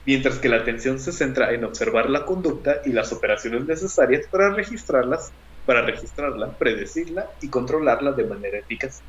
[0.05, 4.53] Mientras que la atención se centra en observar la conducta y las operaciones necesarias para
[4.53, 5.31] registrarlas,
[5.65, 9.01] para registrarla, predecirla y controlarla de manera eficaz.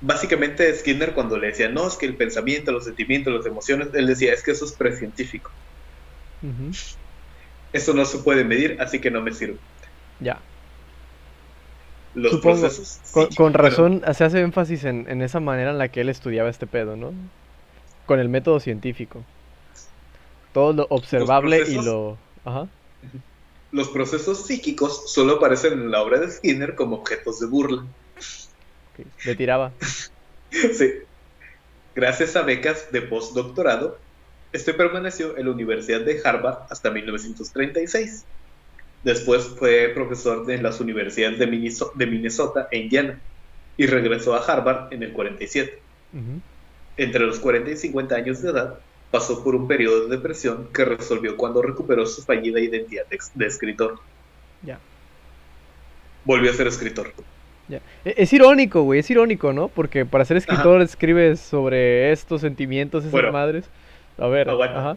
[0.00, 4.06] Básicamente Skinner cuando le decía, no, es que el pensamiento, los sentimientos, las emociones, él
[4.06, 5.50] decía, es que eso es precientífico.
[7.72, 9.58] Eso no se puede medir, así que no me sirve.
[10.20, 10.38] Ya.
[12.14, 13.00] Los Supongo, procesos.
[13.12, 16.00] Con, sí, con pero- razón se hace énfasis en, en esa manera en la que
[16.00, 17.12] él estudiaba este pedo, ¿no?
[18.06, 19.22] Con el método científico.
[20.52, 22.16] Todo lo observable y lo...
[22.44, 22.68] Ajá.
[23.72, 27.84] Los procesos psíquicos solo aparecen en la obra de Skinner como objetos de burla.
[29.24, 29.72] Le tiraba.
[30.50, 30.92] sí.
[31.94, 33.98] Gracias a becas de postdoctorado,
[34.52, 38.24] este permaneció en la Universidad de Harvard hasta 1936.
[39.02, 43.20] Después fue profesor de las universidades de Minnesota e Indiana
[43.76, 45.78] y regresó a Harvard en el 47.
[46.96, 48.78] Entre los 40 y 50 años de edad,
[49.10, 53.98] pasó por un periodo de depresión que resolvió cuando recuperó su fallida identidad de, escritor.
[54.62, 54.78] Ya.
[56.24, 57.12] Volvió a ser escritor.
[57.68, 57.80] Ya.
[58.04, 59.68] E, es irónico, güey, es irónico, ¿no?
[59.68, 63.64] Porque para ser escritor escribes sobre estos sentimientos, esas madres.
[64.18, 64.96] A ver, ajá.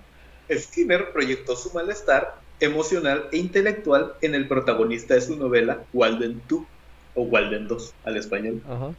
[0.52, 6.62] Skinner proyectó su malestar emocional e intelectual en el protagonista de su novela Walden 2
[7.16, 8.62] o Walden 2 al español.
[8.68, 8.92] Ajá.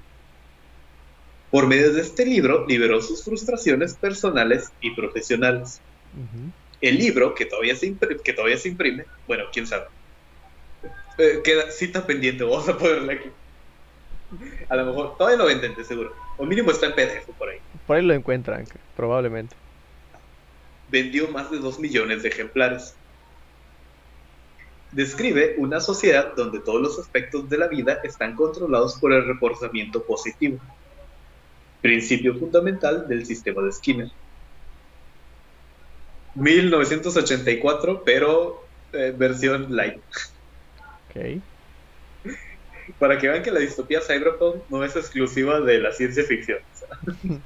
[1.50, 5.80] Por medio de este libro liberó sus frustraciones personales y profesionales.
[6.80, 9.86] El libro, que todavía, se imprime, que todavía se imprime, bueno, quién sabe.
[11.18, 13.28] Eh, queda cita pendiente, vamos a ponerle aquí.
[14.68, 16.14] A lo mejor, todavía lo venden, seguro.
[16.36, 17.58] O mínimo está en PDF por ahí.
[17.86, 18.64] Por ahí lo encuentran,
[18.96, 19.56] probablemente.
[20.88, 22.94] Vendió más de 2 millones de ejemplares.
[24.92, 30.04] Describe una sociedad donde todos los aspectos de la vida están controlados por el reforzamiento
[30.04, 30.58] positivo
[31.80, 34.10] principio fundamental del sistema de Skinner.
[36.34, 40.00] 1984, pero eh, versión light.
[41.08, 41.40] Ok.
[42.98, 46.58] Para que vean que la distopía cyberpunk no es exclusiva de la ciencia ficción.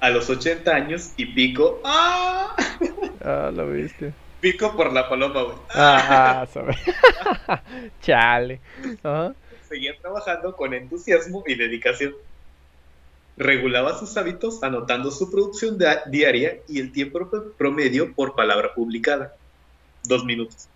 [0.00, 1.80] A los 80 años y pico.
[1.84, 2.56] ¡Ah!
[3.22, 4.14] Ah, lo viste.
[4.40, 5.56] Pico por la paloma, güey.
[5.74, 6.46] Ah,
[8.00, 8.60] Chale.
[9.02, 9.34] Ajá
[9.70, 12.14] seguía trabajando con entusiasmo y dedicación.
[13.36, 15.78] Regulaba sus hábitos anotando su producción
[16.08, 19.36] diaria y el tiempo promedio por palabra publicada.
[20.04, 20.68] Dos minutos.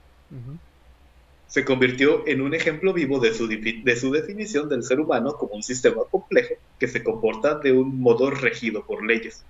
[1.48, 5.54] Se convirtió en un ejemplo vivo de su, de su definición del ser humano como
[5.54, 9.44] un sistema complejo que se comporta de un modo regido por leyes.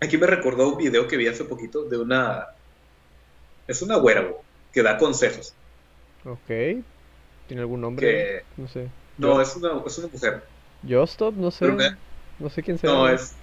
[0.00, 2.48] Aquí me recordó un video que vi hace poquito de una...
[3.66, 4.30] Es una güera,
[4.72, 5.54] que da consejos.
[6.24, 6.84] Ok.
[7.46, 8.44] ¿Tiene algún nombre?
[8.56, 8.88] No sé.
[9.18, 10.42] No, es una, es una mujer.
[10.82, 11.34] ¿Yostop?
[11.34, 11.66] No sé.
[12.38, 12.90] No sé quién sea.
[12.90, 13.34] No, es.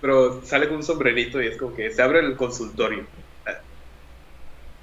[0.00, 3.04] Pero sale con un sombrerito y es como que se abre el consultorio.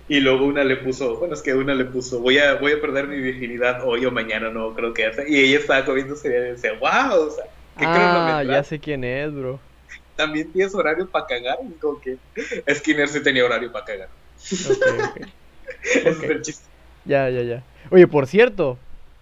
[0.09, 2.81] Y luego una le puso, bueno, es que una le puso, voy a, voy a
[2.81, 5.29] perder mi virginidad hoy o mañana, no creo que hace.
[5.29, 7.45] Y ella estaba comiendo y decía, wow, o sea,
[7.77, 9.61] ¿qué ah, ya sé quién es, bro.
[10.15, 11.57] También tienes horario para cagar.
[11.63, 12.17] Y como que
[12.73, 14.09] Skinner sí tenía horario para cagar.
[14.69, 15.21] Ok,
[15.83, 16.72] es el chiste.
[17.05, 17.63] Ya, ya, ya.
[17.91, 18.77] Oye, por cierto,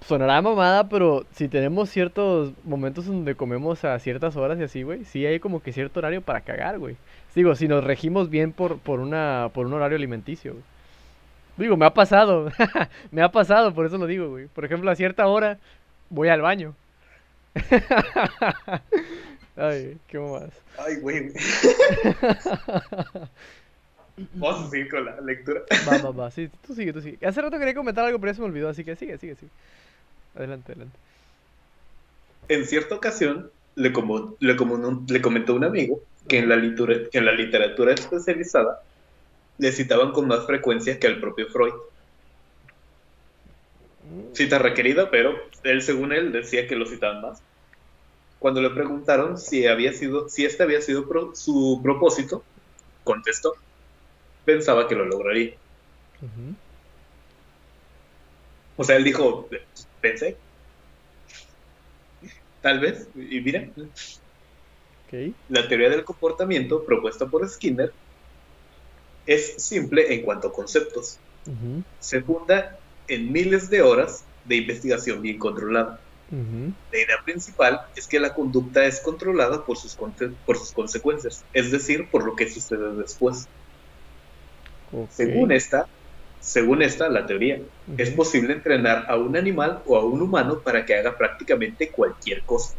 [0.08, 5.06] sonará mamada, pero si tenemos ciertos momentos donde comemos a ciertas horas y así, güey,
[5.06, 6.98] sí hay como que cierto horario para cagar, güey.
[7.36, 10.64] Digo, si nos regimos bien por, por, una, por un horario alimenticio, güey.
[11.58, 12.52] Digo, me ha pasado,
[13.12, 14.48] me ha pasado, por eso lo digo, güey.
[14.48, 15.60] Por ejemplo, a cierta hora
[16.10, 16.76] voy al baño.
[19.56, 20.50] Ay, qué más.
[20.78, 21.32] Ay, güey.
[24.36, 25.62] Vamos a seguir con la lectura.
[25.88, 26.32] Va, va, va.
[26.32, 27.26] Sí, tú sigue, tú sigue.
[27.26, 29.52] Hace rato quería comentar algo, pero ya se me olvidó, así que sigue, sigue, sigue.
[30.36, 30.98] Adelante, adelante.
[32.48, 37.18] En cierta ocasión, le, como, le, como, le comentó un amigo que en, la que
[37.18, 38.84] en la literatura especializada
[39.58, 41.74] le citaban con más frecuencia que al propio Freud.
[44.04, 44.36] Mm.
[44.36, 47.42] Cita requerida, pero él, según él, decía que lo citaban más.
[48.40, 52.44] Cuando le preguntaron si había sido, si este había sido su propósito,
[53.04, 53.54] contestó,
[54.46, 55.54] pensaba que lo lograría.
[58.78, 59.48] O sea, él dijo,
[60.00, 60.38] pensé.
[62.62, 63.68] Tal vez, y mira.
[65.50, 67.92] La teoría del comportamiento propuesta por Skinner
[69.26, 71.20] es simple en cuanto a conceptos.
[72.00, 76.00] Se funda en miles de horas de investigación bien controlada.
[76.32, 81.72] La idea principal es que la conducta es controlada por sus, por sus consecuencias, es
[81.72, 83.50] decir, por lo que sucede después.
[85.08, 85.86] Según esta,
[86.40, 87.62] según esta, la teoría,
[87.98, 92.44] es posible entrenar a un animal o a un humano para que haga prácticamente cualquier
[92.46, 92.78] cosa.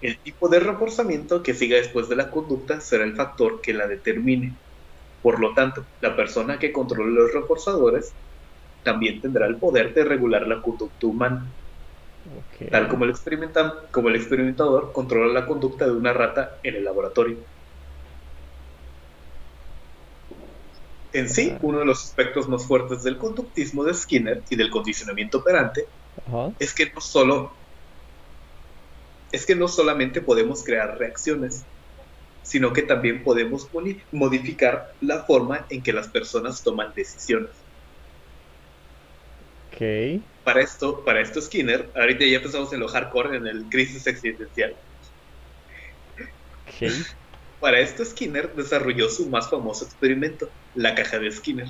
[0.00, 3.86] El tipo de reforzamiento que siga después de la conducta será el factor que la
[3.86, 4.60] determine.
[5.22, 8.16] Por lo tanto, la persona que controle los reforzadores
[8.82, 11.54] también tendrá el poder de regular la conducta humana.
[12.70, 13.12] Tal como el,
[13.92, 17.46] como el experimentador controla la conducta de una rata en el laboratorio.
[21.12, 25.38] En sí, uno de los aspectos más fuertes del conductismo de Skinner y del condicionamiento
[25.38, 25.86] operante
[26.58, 27.52] es que no solo
[29.32, 31.64] es que no solamente podemos crear reacciones,
[32.42, 33.68] sino que también podemos
[34.10, 37.50] modificar la forma en que las personas toman decisiones.
[39.68, 40.22] Ok.
[40.44, 44.76] Para esto, para esto Skinner, ahorita ya empezamos en lo hardcore, en el crisis existencial.
[46.66, 46.90] Ok.
[47.60, 51.68] Para esto Skinner desarrolló su más famoso experimento, la caja de Skinner.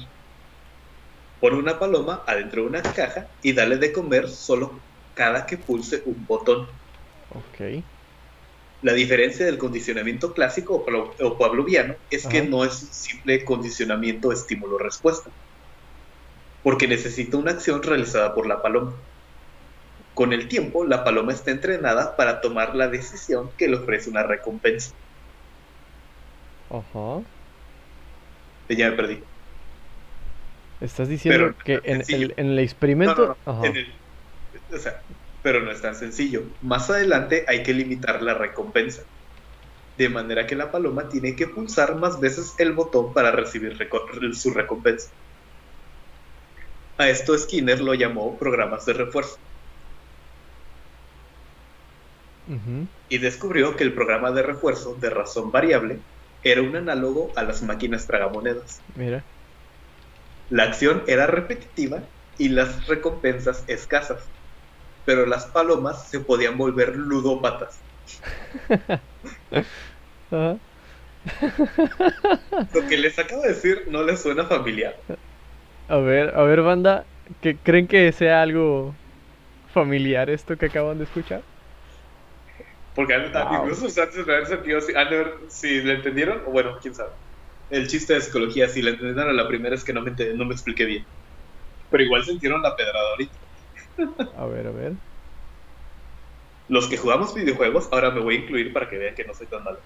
[1.41, 4.79] Pon una paloma adentro de una caja y dale de comer solo
[5.15, 6.69] cada que pulse un botón.
[7.31, 7.83] Ok.
[8.83, 10.87] La diferencia del condicionamiento clásico
[11.21, 15.31] o pavloviano es que no es un simple condicionamiento estímulo-respuesta,
[16.63, 18.95] porque necesita una acción realizada por la paloma.
[20.15, 24.23] Con el tiempo, la paloma está entrenada para tomar la decisión que le ofrece una
[24.23, 24.93] recompensa.
[26.71, 27.23] Ajá.
[28.69, 29.23] Ya me perdí.
[30.81, 32.03] Estás diciendo que en
[32.37, 33.37] el, experimento...
[33.45, 33.63] o
[34.79, 35.03] sea,
[35.43, 36.45] pero no es tan sencillo.
[36.63, 39.03] Más adelante hay que limitar la recompensa.
[39.99, 43.77] De manera que la paloma tiene que pulsar más veces el botón para recibir
[44.35, 45.11] su recompensa.
[46.97, 49.39] A esto Skinner lo llamó programas de refuerzo.
[53.09, 55.99] Y descubrió que el programa de refuerzo de razón variable
[56.43, 58.83] era un análogo a las máquinas tragamonedas.
[58.95, 59.25] Mira.
[60.49, 64.31] La acción era repetitiva y las recompensas escasas
[65.05, 67.85] pero las palomas se podían volver ludópatas.
[72.73, 74.95] Lo que les acabo de decir no les suena familiar.
[75.89, 77.07] A ver, a ver, banda,
[77.41, 78.97] ¿que ¿creen que sea algo
[79.67, 81.45] familiar esto que acaban de escuchar?
[83.07, 84.93] Porque incluso antes de haber sentido, si,
[85.49, 87.11] si le entendieron, o bueno, quién sabe.
[87.71, 90.53] El chiste de psicología, si le entendieron la primera es que no me, no me
[90.53, 91.07] expliqué bien.
[91.91, 93.35] Pero igual sintieron la pedrada ahorita.
[94.37, 94.93] A ver, a ver.
[96.69, 99.47] Los que jugamos videojuegos, ahora me voy a incluir para que vean que no soy
[99.47, 99.81] tan malo.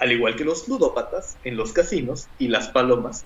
[0.00, 3.24] Al igual que los ludópatas en los casinos y las palomas,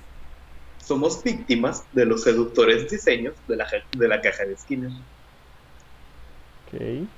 [0.76, 3.66] somos víctimas de los seductores diseños de la,
[3.96, 4.90] de la caja de Skinner.
[6.66, 7.08] Okay.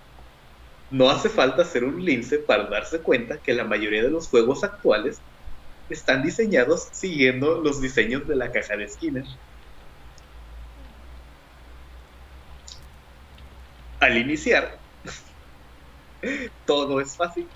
[0.91, 4.65] No hace falta ser un lince para darse cuenta que la mayoría de los juegos
[4.65, 5.23] actuales
[5.89, 9.25] están diseñados siguiendo los diseños de la caja de Skinner.
[14.01, 14.81] al iniciar,
[16.65, 17.53] todo es fácil.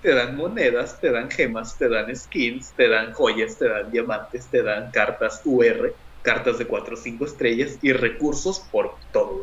[0.00, 4.50] Te dan monedas, te dan gemas, te dan skins, te dan joyas, te dan diamantes,
[4.50, 9.42] te dan cartas UR, cartas de 4 o 5 estrellas y recursos por todo,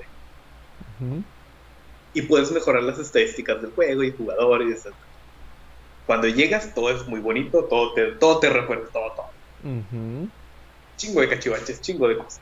[2.13, 4.93] Y puedes mejorar las estadísticas del juego y jugadores, etc.
[6.05, 9.29] Cuando llegas, todo es muy bonito, todo te, todo te recuerda, todo, todo.
[10.97, 12.41] Chingo de cachivaches, chingo de cosas.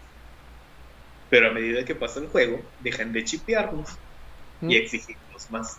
[1.29, 3.89] Pero a medida que pasa el juego, dejan de chipearnos
[4.61, 4.71] y mm.
[4.71, 5.77] exigirnos más.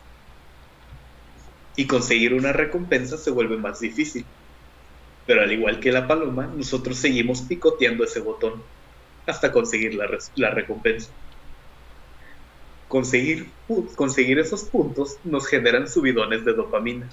[1.76, 4.24] Y conseguir una recompensa se vuelve más difícil.
[5.26, 8.62] Pero al igual que la paloma, nosotros seguimos picoteando ese botón
[9.26, 11.11] hasta conseguir la, la recompensa.
[12.90, 13.55] Conseguir,
[13.96, 17.09] conseguir esos puntos nos generan subidones de dopamina.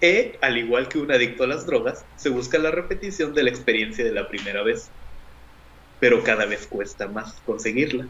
[0.00, 3.50] E, al igual que un adicto a las drogas, se busca la repetición de la
[3.50, 4.90] experiencia de la primera vez
[5.98, 8.08] pero cada vez cuesta más conseguirla.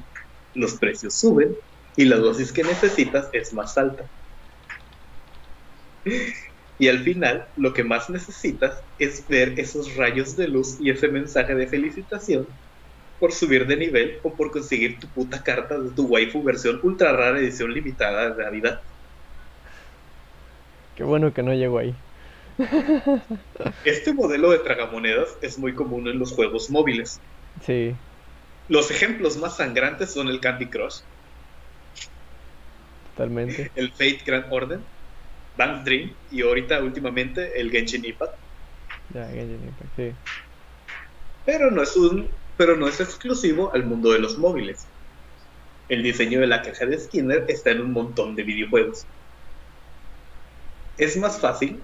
[0.55, 1.57] Los precios suben
[1.97, 4.11] y la dosis que necesitas es más alta.
[6.79, 11.09] Y al final, lo que más necesitas es ver esos rayos de luz y ese
[11.09, 12.47] mensaje de felicitación
[13.19, 17.13] por subir de nivel o por conseguir tu puta carta de tu waifu versión ultra
[17.13, 18.81] rara edición limitada de Navidad.
[20.97, 21.95] Qué bueno que no llegó ahí.
[23.85, 27.21] Este modelo de tragamonedas es muy común en los juegos móviles,
[27.65, 27.95] Sí.
[28.69, 31.01] Los ejemplos más sangrantes son el Candy Crush.
[33.17, 33.71] Totalmente.
[33.75, 34.81] El Fate Grand Order,
[35.57, 38.35] Bank Dream y ahorita últimamente el Genshin Impact.
[39.15, 40.13] Ya, Genshin Impact, sí.
[41.47, 44.85] Pero no es un, pero no es exclusivo al mundo de los móviles.
[45.89, 49.07] El diseño de la caja de Skinner está en un montón de videojuegos.
[50.97, 51.81] Es más fácil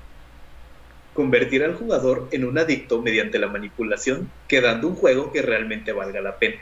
[1.12, 5.93] convertir al jugador en un adicto mediante la manipulación que dando un juego que realmente
[5.93, 6.61] valga la pena.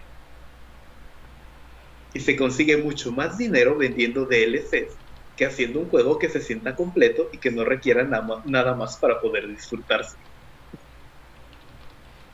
[2.13, 4.99] Y se consigue mucho más dinero vendiendo DLCs
[5.35, 9.19] que haciendo un juego que se sienta completo y que no requiera nada más para
[9.23, 10.19] poder disfrutarse.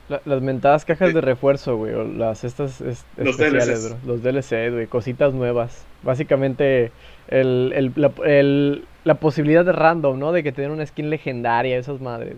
[0.09, 5.33] Las mentadas cajas de refuerzo, güey, o las estas los especiales, Los DLC, güey, cositas
[5.33, 5.85] nuevas.
[6.01, 6.91] Básicamente
[7.27, 7.93] el,
[8.25, 10.31] el, la, posibilidad de random, ¿no?
[10.31, 12.35] De que te den una skin legendaria, esas madres.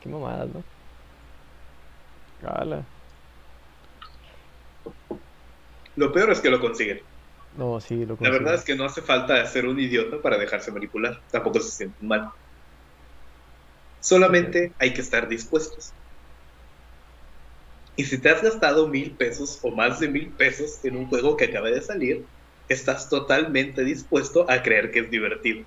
[0.00, 0.62] Qué mamadas, ¿no?
[2.42, 2.82] Cala.
[5.96, 7.00] Lo peor es que lo consiguen.
[7.56, 8.32] No, sí, lo consiguen.
[8.32, 11.20] La verdad es que no hace falta ser un idiota para dejarse manipular.
[11.30, 12.30] Tampoco se sienten mal.
[14.00, 15.92] Solamente hay que estar dispuestos.
[17.96, 21.36] Y si te has gastado mil pesos o más de mil pesos en un juego
[21.36, 22.26] que acaba de salir,
[22.68, 25.64] estás totalmente dispuesto a creer que es divertido.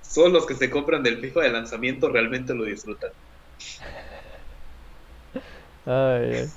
[0.00, 3.10] Solo los que se compran del FIFA de lanzamiento realmente lo disfrutan.
[5.84, 6.48] Ay,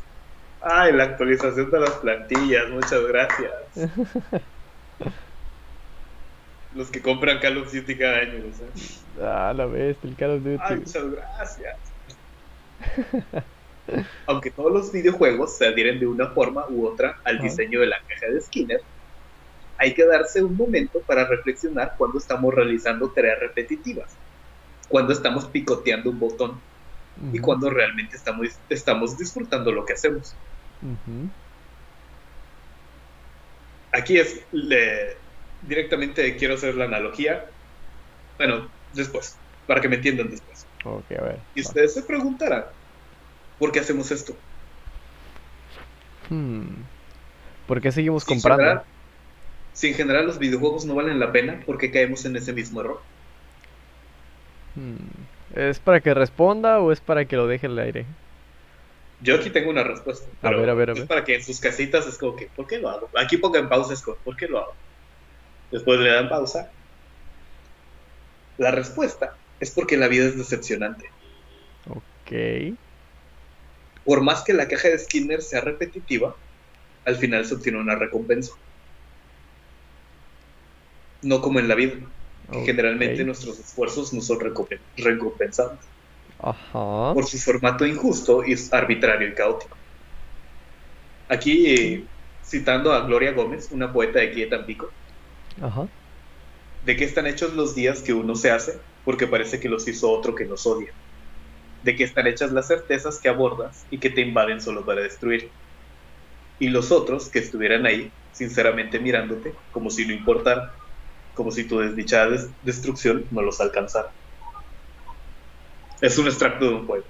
[0.61, 0.93] ay.
[0.93, 3.51] la actualización de las plantillas, muchas gracias.
[6.71, 8.45] los que compran Call of Duty cada año,
[9.19, 10.63] Ah, la bestia, el Call of Duty.
[10.63, 11.93] Ay, muchas gracias.
[14.25, 17.99] Aunque todos los videojuegos se adhieren de una forma u otra al diseño de la
[18.07, 18.81] caja de Skinner,
[19.77, 24.11] hay que darse un momento para reflexionar cuando estamos realizando tareas repetitivas,
[24.89, 26.59] cuando estamos picoteando un botón
[27.31, 30.35] y cuando realmente estamos, estamos disfrutando lo que hacemos.
[33.91, 34.41] Aquí es,
[35.61, 37.45] directamente quiero hacer la analogía,
[38.37, 40.65] bueno, después, para que me entiendan después.
[40.83, 41.39] Ok, a ver.
[41.55, 42.65] Y ustedes se preguntarán,
[43.59, 44.35] ¿por qué hacemos esto?
[46.29, 46.67] Hmm.
[47.67, 48.81] ¿Por qué seguimos comprando?
[49.73, 52.81] si en general los videojuegos no valen la pena, ¿por qué caemos en ese mismo
[52.81, 52.99] error?
[54.75, 54.97] Hmm.
[55.55, 58.05] ¿Es para que responda o es para que lo deje en el aire?
[59.21, 60.27] Yo aquí tengo una respuesta.
[60.41, 61.03] a ver, a ver, a ver.
[61.03, 63.09] Es para que en sus casitas es como que, ¿por qué lo hago?
[63.17, 64.73] Aquí pongan pausa, es como, ¿por qué lo hago?
[65.71, 66.71] Después le dan pausa.
[68.57, 71.09] La respuesta es porque la vida es decepcionante.
[71.89, 72.75] Ok.
[74.09, 76.35] Por más que la caja de Skinner sea repetitiva,
[77.05, 78.53] al final se obtiene una recompensa
[81.21, 81.93] no como en la vida.
[82.65, 84.39] Generalmente nuestros esfuerzos no son
[84.97, 85.77] recompensados.
[86.39, 87.13] Ajá.
[87.13, 89.77] Por su formato injusto y arbitrario y caótico.
[91.27, 92.07] Aquí, eh,
[92.43, 94.89] citando a Gloria Gómez, una poeta de aquí de Tampico,
[95.61, 95.87] Ajá.
[96.83, 98.79] ¿de qué están hechos los días que uno se hace?
[99.05, 100.91] Porque parece que los hizo otro que nos odia.
[101.81, 105.53] ¿De qué están hechas las certezas que abordas y que te invaden solo para destruir?
[106.59, 110.75] Y los otros que estuvieran ahí, sinceramente mirándote, como si no importara
[111.33, 114.15] como si tu desdichada destrucción no los alcanzara.
[116.01, 117.05] Es un extracto de un poema.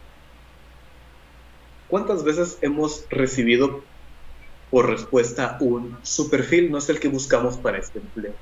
[1.88, 3.90] ¿Cuántas veces hemos recibido
[4.70, 8.40] por respuesta un su perfil no es el que buscamos para este empleo?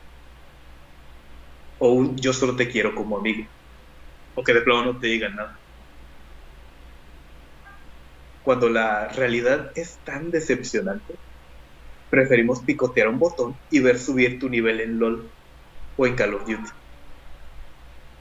[1.79, 3.49] O un yo solo te quiero como amigo.
[4.35, 5.61] O que de plano no te digan nada.
[8.47, 11.19] Cuando la realidad es tan decepcionante,
[12.09, 15.33] preferimos picotear un botón y ver subir tu nivel en LOL
[15.97, 16.69] o en Call of Duty.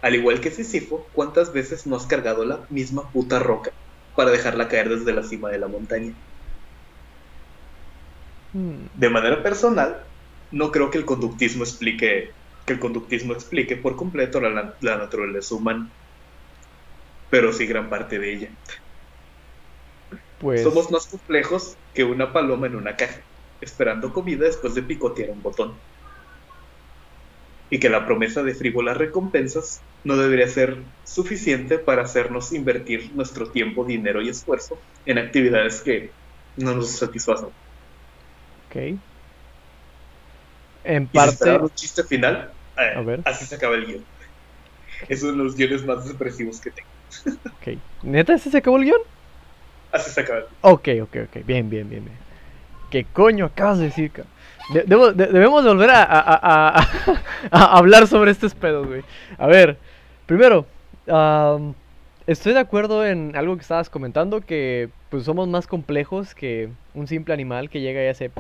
[0.03, 3.71] Al igual que Sísifo, ¿cuántas veces no has cargado la misma puta roca
[4.17, 6.13] para dejarla caer desde la cima de la montaña?
[8.53, 8.87] Hmm.
[8.95, 10.09] De manera personal,
[10.51, 12.31] no creo que el conductismo explique
[12.65, 15.89] que el conductismo explique por completo la, la naturaleza humana,
[17.31, 18.51] pero sí gran parte de ella.
[20.39, 20.63] Pues...
[20.63, 23.23] Somos más complejos que una paloma en una caja,
[23.61, 25.79] esperando comida después de picotear un botón
[27.71, 33.51] y que la promesa de frívolas recompensas no debería ser suficiente para hacernos invertir nuestro
[33.51, 36.13] tiempo, dinero y esfuerzo en actividades que
[36.57, 37.49] no nos satisfacen.
[38.69, 39.01] Ok.
[40.85, 41.51] En parte.
[41.51, 44.05] un chiste final, eh, así se acaba el guion.
[45.09, 47.41] Es uno de los guiones más depresivos que tengo.
[47.57, 47.83] ok.
[48.05, 49.16] ¿Neta ese se acabó el guion?
[49.93, 50.41] Así se acaba.
[50.61, 51.47] Ok, ok, ok.
[51.47, 52.17] Bien, bien, bien, bien.
[52.91, 54.37] ¿Qué coño acabas de decir, cabrón?
[54.73, 56.87] debemos volver a,
[57.51, 59.03] hablar sobre estos pedos, güey.
[59.39, 59.79] A ver,
[60.27, 60.67] primero,
[62.27, 67.07] estoy de acuerdo en algo que estabas comentando, que pues somos más complejos que un
[67.07, 68.31] simple animal que llega y hace...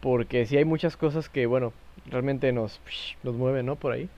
[0.00, 1.72] Porque sí hay muchas cosas que, bueno,
[2.06, 2.80] realmente nos,
[3.22, 3.76] nos mueven, ¿no?
[3.76, 4.08] Por ahí.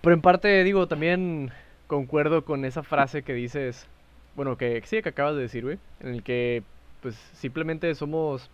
[0.00, 1.52] Pero en parte, digo, también
[1.92, 3.86] concuerdo con esa frase que dices,
[4.34, 6.62] bueno, que sí, que acabas de decir, güey, en el que
[7.02, 8.48] pues simplemente somos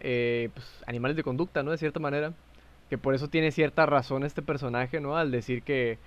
[0.00, 1.70] eh, pues, animales de conducta, ¿no?
[1.70, 2.32] De cierta manera.
[2.88, 5.18] Que por eso tiene cierta razón este personaje, ¿no?
[5.18, 5.98] Al decir que,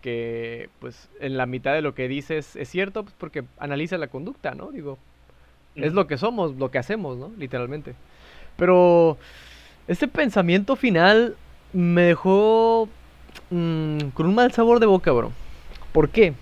[0.00, 4.06] que pues en la mitad de lo que dices es cierto, pues porque analiza la
[4.06, 4.70] conducta, ¿no?
[4.70, 4.96] Digo,
[5.74, 7.32] es lo que somos, lo que hacemos, ¿no?
[7.36, 7.96] Literalmente.
[8.56, 9.18] Pero
[9.88, 11.34] este pensamiento final
[11.72, 12.88] me dejó
[13.50, 15.32] mm, con un mal sabor de boca, bro.
[15.92, 16.34] ¿Por qué?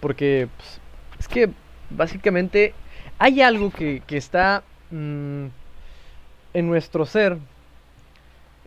[0.00, 0.80] Porque pues,
[1.18, 1.50] es que
[1.90, 2.74] básicamente
[3.18, 5.46] hay algo que, está mm,
[6.54, 7.38] en nuestro ser,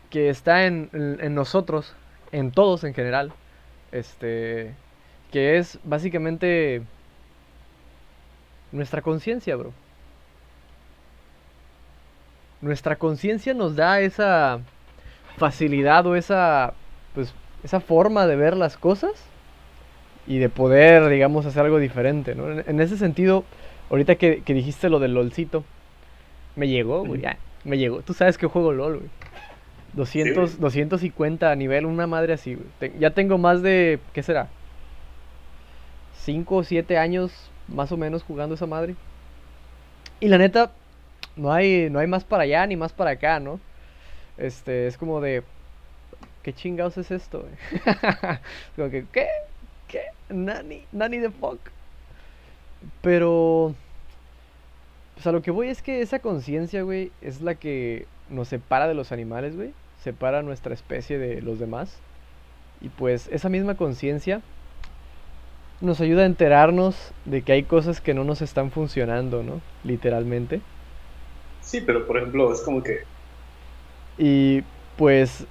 [0.09, 0.89] que está en,
[1.34, 1.93] nosotros,
[2.32, 3.34] en todos en general,
[3.91, 4.73] este,
[5.32, 6.82] que es básicamente
[8.71, 9.73] nuestra conciencia, bro.
[12.59, 14.59] Nuestra conciencia nos da esa
[15.38, 16.73] facilidad o esa,
[17.13, 19.11] pues, esa forma de ver las cosas
[20.28, 22.51] y de poder, digamos, hacer algo diferente, ¿no?
[22.51, 23.45] En, ese sentido,
[23.89, 25.63] ahorita que, dijiste lo del LOLcito,
[26.55, 28.01] me llegó, güey, ya, me llegó.
[28.01, 29.09] Tú sabes que juego LOL, güey.
[29.93, 32.99] 200, 250 a nivel, una madre así, güey.
[32.99, 34.49] ya tengo más de, ¿qué será?
[36.23, 37.32] 5 o 7 años
[37.67, 38.95] más o menos jugando esa madre.
[40.19, 40.71] Y la neta,
[41.38, 43.59] no hay, no hay más para allá ni más para acá, ¿no?
[44.38, 45.43] Este, es como de,
[46.43, 47.47] ¿qué chingados es esto?
[48.75, 49.28] como que, ¿qué?
[50.30, 51.59] Nani, nani the fuck.
[53.01, 53.73] Pero,
[55.15, 58.88] pues a lo que voy es que esa conciencia, güey, es la que nos separa
[58.88, 59.73] de los animales, güey.
[60.03, 61.97] Separa nuestra especie de los demás.
[62.82, 64.41] Y pues esa misma conciencia
[65.82, 69.61] nos ayuda a enterarnos de que hay cosas que no nos están funcionando, ¿no?
[69.84, 70.61] Literalmente.
[71.61, 72.99] Sí, pero por ejemplo, es como que...
[74.17, 74.63] Y
[74.97, 75.45] pues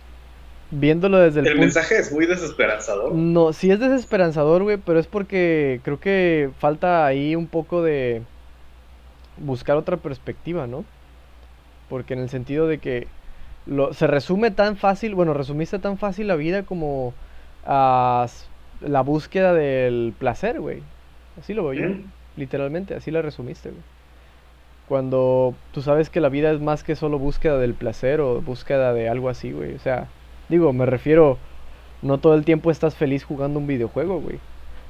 [0.71, 1.47] viéndolo desde el...
[1.47, 3.15] El mensaje es muy desesperanzador.
[3.15, 8.23] No, sí es desesperanzador, güey, pero es porque creo que falta ahí un poco de
[9.39, 10.85] buscar otra perspectiva, ¿no?
[11.89, 13.07] Porque en el sentido de que
[13.67, 17.15] lo, se resume tan fácil, bueno, resumiste tan fácil la vida como
[17.65, 18.27] a
[18.81, 20.83] la búsqueda del placer, güey.
[21.39, 21.97] Así lo veo yo,
[22.37, 23.83] literalmente, así la resumiste, güey.
[24.87, 28.93] Cuando tú sabes que la vida es más que solo búsqueda del placer o búsqueda
[28.93, 29.75] de algo así, güey.
[29.75, 30.13] O sea,
[30.49, 31.39] digo, me refiero,
[32.03, 34.39] no todo el tiempo estás feliz jugando un videojuego, güey.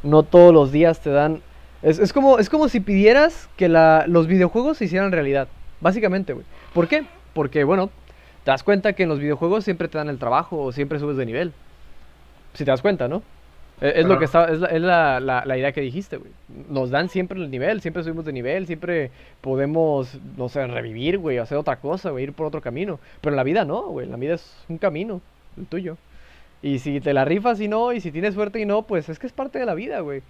[0.02, 1.42] No todos los días te dan...
[1.82, 5.48] Es, es como, es como si pidieras que la, los videojuegos se hicieran realidad,
[5.80, 6.46] básicamente, güey.
[6.72, 7.04] ¿Por qué?
[7.34, 7.90] Porque, bueno,
[8.44, 11.16] te das cuenta que en los videojuegos siempre te dan el trabajo o siempre subes
[11.16, 11.52] de nivel.
[12.54, 13.22] Si te das cuenta, ¿no?
[13.80, 16.30] Eh, es, lo que está, es, la, la, idea que dijiste, güey.
[16.70, 19.10] Nos dan siempre el nivel, siempre subimos de nivel, siempre
[19.42, 22.98] podemos, no sé, revivir, güey, hacer otra cosa, güey, ir por otro camino.
[23.20, 25.20] Pero en la vida no, güey, la vida es un camino,
[25.56, 25.96] el tuyo.
[26.62, 29.18] Y si te la rifas y no, y si tienes suerte y no, pues es
[29.18, 30.22] que es parte de la vida, güey.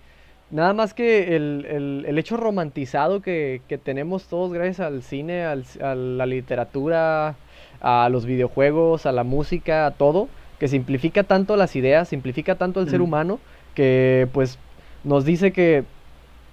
[0.51, 5.65] Nada más que el, el, hecho romantizado que, que, tenemos todos gracias al cine, al,
[5.83, 7.35] a la literatura,
[7.81, 12.81] a los videojuegos, a la música, a todo que simplifica tanto las ideas, simplifica tanto
[12.81, 13.39] el ser humano,
[13.75, 14.59] que pues
[15.05, 15.85] nos dice que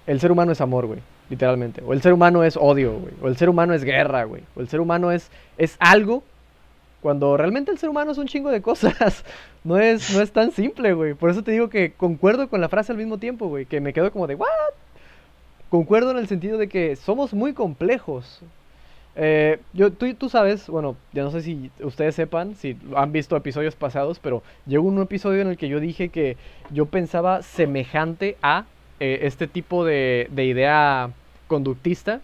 [0.06, 1.00] el ser humano es amor, güey,
[1.30, 1.82] literalmente.
[1.86, 3.14] O el ser humano es odio, güey.
[3.22, 4.42] O el ser humano es guerra, güey.
[4.54, 6.22] O el ser humano es, es algo
[7.04, 9.24] cuando realmente el ser humano es un chingo de cosas.
[9.62, 11.14] No es, no es tan simple, güey.
[11.14, 13.64] Por eso te digo que concuerdo con la frase al mismo tiempo, güey.
[13.64, 14.48] Que me quedo como de, ¿what?
[15.70, 18.40] Concuerdo en el sentido de que somos muy complejos.
[19.16, 23.36] Eh, yo, tú, tú sabes, bueno, ya no sé si ustedes sepan, si han visto
[23.36, 26.36] episodios pasados, pero llegó un episodio en el que yo dije que
[26.70, 28.66] yo pensaba semejante a
[29.00, 31.10] eh, este tipo de, de idea
[31.48, 32.20] conductista,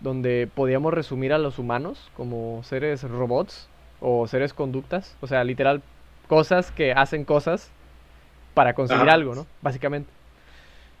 [0.00, 3.68] donde podíamos resumir a los humanos como seres robots
[4.00, 5.82] o seres conductas, o sea, literal,
[6.28, 7.70] cosas que hacen cosas
[8.54, 9.46] para conseguir algo, ¿no?
[9.62, 10.10] Básicamente.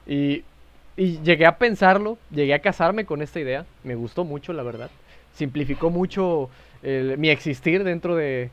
[0.06, 0.44] Y,
[0.96, 4.90] y llegué a pensarlo, llegué a casarme con esta idea, me gustó mucho, la verdad
[5.38, 6.50] simplificó mucho
[6.82, 8.50] mi existir dentro de,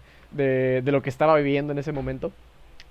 [0.86, 2.32] lo que estaba viviendo en ese momento.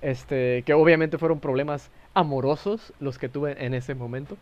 [0.02, 4.36] Este, que obviamente fueron problemas amorosos los que tuve en ese momento.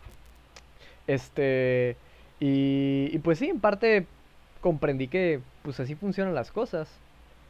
[1.07, 1.95] Este,
[2.39, 4.05] y, pues sí, en parte
[4.59, 6.89] comprendí que pues así funcionan las cosas.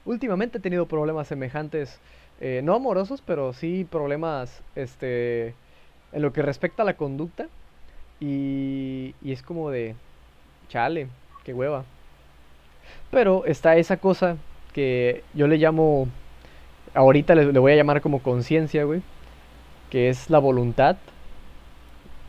[0.05, 1.99] Últimamente he tenido problemas semejantes,
[2.41, 5.53] eh, no amorosos, pero sí problemas este,
[6.11, 7.47] en lo que respecta a la conducta.
[8.19, 9.95] Y, y es como de,
[10.69, 11.07] chale,
[11.43, 11.83] qué hueva.
[13.11, 14.37] Pero está esa cosa
[14.73, 16.07] que yo le llamo,
[16.93, 19.01] ahorita le, voy a llamar como conciencia, güey,
[19.89, 20.97] que es la voluntad.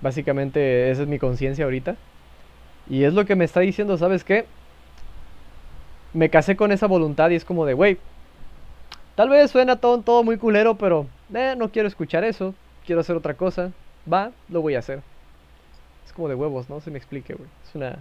[0.00, 1.96] Básicamente esa es mi conciencia ahorita.
[2.88, 4.44] Y es lo que me está diciendo, ¿sabes qué?
[6.14, 7.98] Me casé con esa voluntad y es como de, güey,
[9.16, 12.54] tal vez suena todo, muy culero, pero eh, no quiero escuchar eso,
[12.86, 13.72] quiero hacer otra cosa.
[14.10, 15.02] Va, lo voy a hacer.
[16.06, 16.80] Es como de huevos, ¿no?
[16.80, 17.48] Se me explique, güey.
[17.68, 17.98] Es una,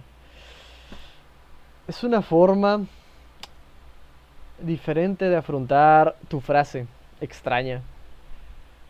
[1.88, 2.86] es una forma
[4.60, 6.86] diferente de afrontar tu frase
[7.20, 7.82] extraña.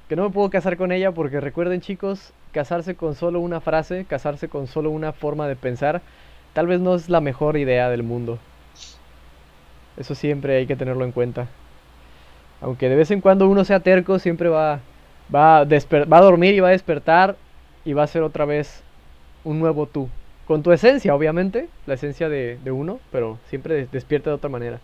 [0.09, 4.05] Que no me puedo casar con ella porque recuerden chicos, casarse con solo una frase,
[4.05, 6.03] casarse con solo una forma de pensar,
[6.53, 8.39] tal vez no es la mejor idea del mundo.
[9.97, 11.49] Eso siempre hay que tenerlo en cuenta.
[12.61, 14.81] Aunque de vez en cuando uno sea terco, siempre va,
[15.35, 17.37] va, a, va a dormir y va a despertar
[17.85, 18.83] y va a ser otra vez
[19.45, 20.09] un nuevo tú
[20.47, 24.81] con tu esencia, obviamente, la esencia de, uno, pero siempre despierta de otra manera.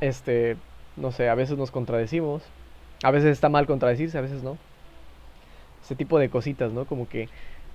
[0.00, 0.56] Este,
[0.96, 2.42] no sé, a veces nos contradecimos,
[3.02, 4.58] a veces está mal contradecirse, a veces no.
[5.82, 6.84] Ese tipo de cositas, ¿no?
[6.84, 7.24] Como que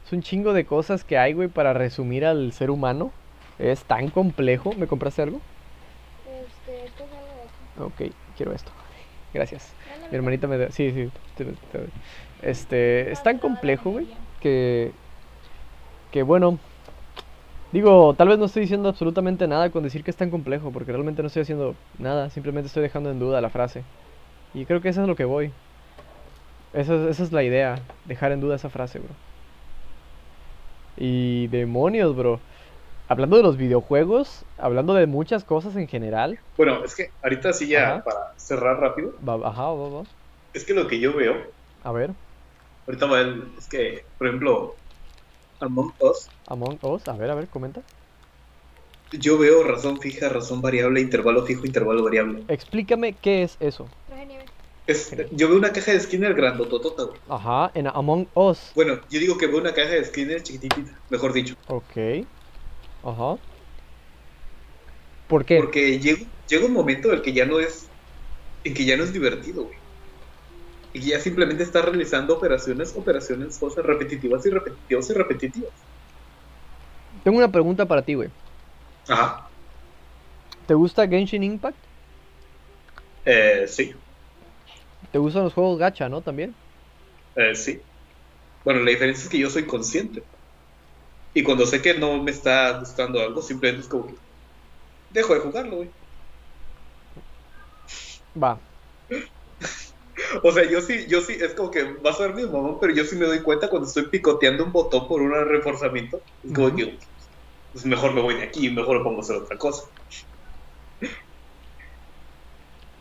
[0.05, 3.11] es un chingo de cosas que hay, güey, para resumir al ser humano.
[3.59, 4.73] Es tan complejo.
[4.77, 5.39] ¿Me compraste algo?
[6.25, 8.09] Este, esto de aquí.
[8.09, 8.71] Ok, quiero esto.
[9.33, 9.73] Gracias.
[9.89, 10.71] Dale, Mi hermanita me da...
[10.71, 11.09] Sí, sí.
[11.37, 11.47] te-.
[12.41, 14.07] Este, es tan complejo, güey,
[14.39, 14.91] que...
[16.11, 16.59] Que bueno...
[17.71, 20.91] Digo, tal vez no estoy diciendo absolutamente nada con decir que es tan complejo, porque
[20.91, 23.83] realmente no estoy haciendo nada, simplemente estoy dejando en duda la frase.
[24.53, 25.51] Y creo que eso es lo que voy.
[26.73, 29.13] Esa es, esa es la idea, dejar en duda esa frase, bro.
[30.97, 32.41] Y demonios, bro.
[33.11, 36.39] Hablando de los videojuegos, hablando de muchas cosas en general.
[36.55, 38.03] Bueno, es que ahorita sí ya, Ajá.
[38.05, 40.05] para cerrar rápido, Va, ajá, va, va.
[40.53, 41.33] es que lo que yo veo,
[41.83, 42.15] A ver,
[42.87, 44.77] ahorita va el- es que, por ejemplo,
[45.59, 47.83] Among Us, Among Us, a ver, a ver, comenta.
[49.11, 52.45] yo veo razón fija, razón variable, intervalo fijo, intervalo variable.
[52.47, 53.87] Explícame qué es eso.
[54.87, 57.19] Es, yo veo una caja de Skinner grandototota, güey.
[57.29, 58.73] Ajá, en Among Us.
[58.75, 61.55] Bueno, yo digo que veo una caja de Skinner chiquitita, mejor dicho.
[61.67, 61.97] Ok.
[63.03, 63.39] Ajá.
[65.27, 65.59] ¿Por qué?
[65.59, 67.93] Porque llega, llega un momento en el que ya no es,
[68.63, 69.79] en que ya no es divertido, güey.
[70.93, 75.85] Y que ya simplemente está realizando operaciones, operaciones, cosas repetitivas y repetitivas y repetitivas.
[77.23, 78.31] Tengo una pregunta para ti, güey.
[79.07, 79.51] Ajá.
[80.65, 81.85] ¿Te gusta Genshin Impact?
[83.25, 83.93] Eh, sí,
[85.11, 86.21] ¿Te gustan los juegos gacha, no?
[86.23, 86.57] También.
[87.35, 87.81] eh, sí.
[88.63, 90.23] Bueno, la diferencia es que yo soy consciente.
[91.33, 94.15] Y cuando sé que no me está gustando algo, simplemente es como que
[95.09, 95.91] dejo de jugarlo, güey.
[98.33, 98.59] Va.
[100.43, 102.93] O sea, yo sí, yo sí, es como que va a ser mi mamón, pero
[102.93, 106.21] yo sí me doy cuenta cuando estoy picoteando un botón por un reforzamiento.
[106.43, 106.99] Es como que,
[107.71, 109.83] pues mejor me voy de aquí, mejor me pongo a hacer otra cosa.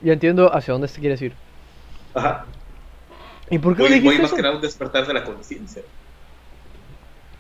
[0.03, 1.37] Ya entiendo hacia dónde te quieres ir.
[2.15, 2.47] Ajá.
[3.51, 5.83] ¿Y por qué Voy, voy más que nada a un despertar de la conciencia.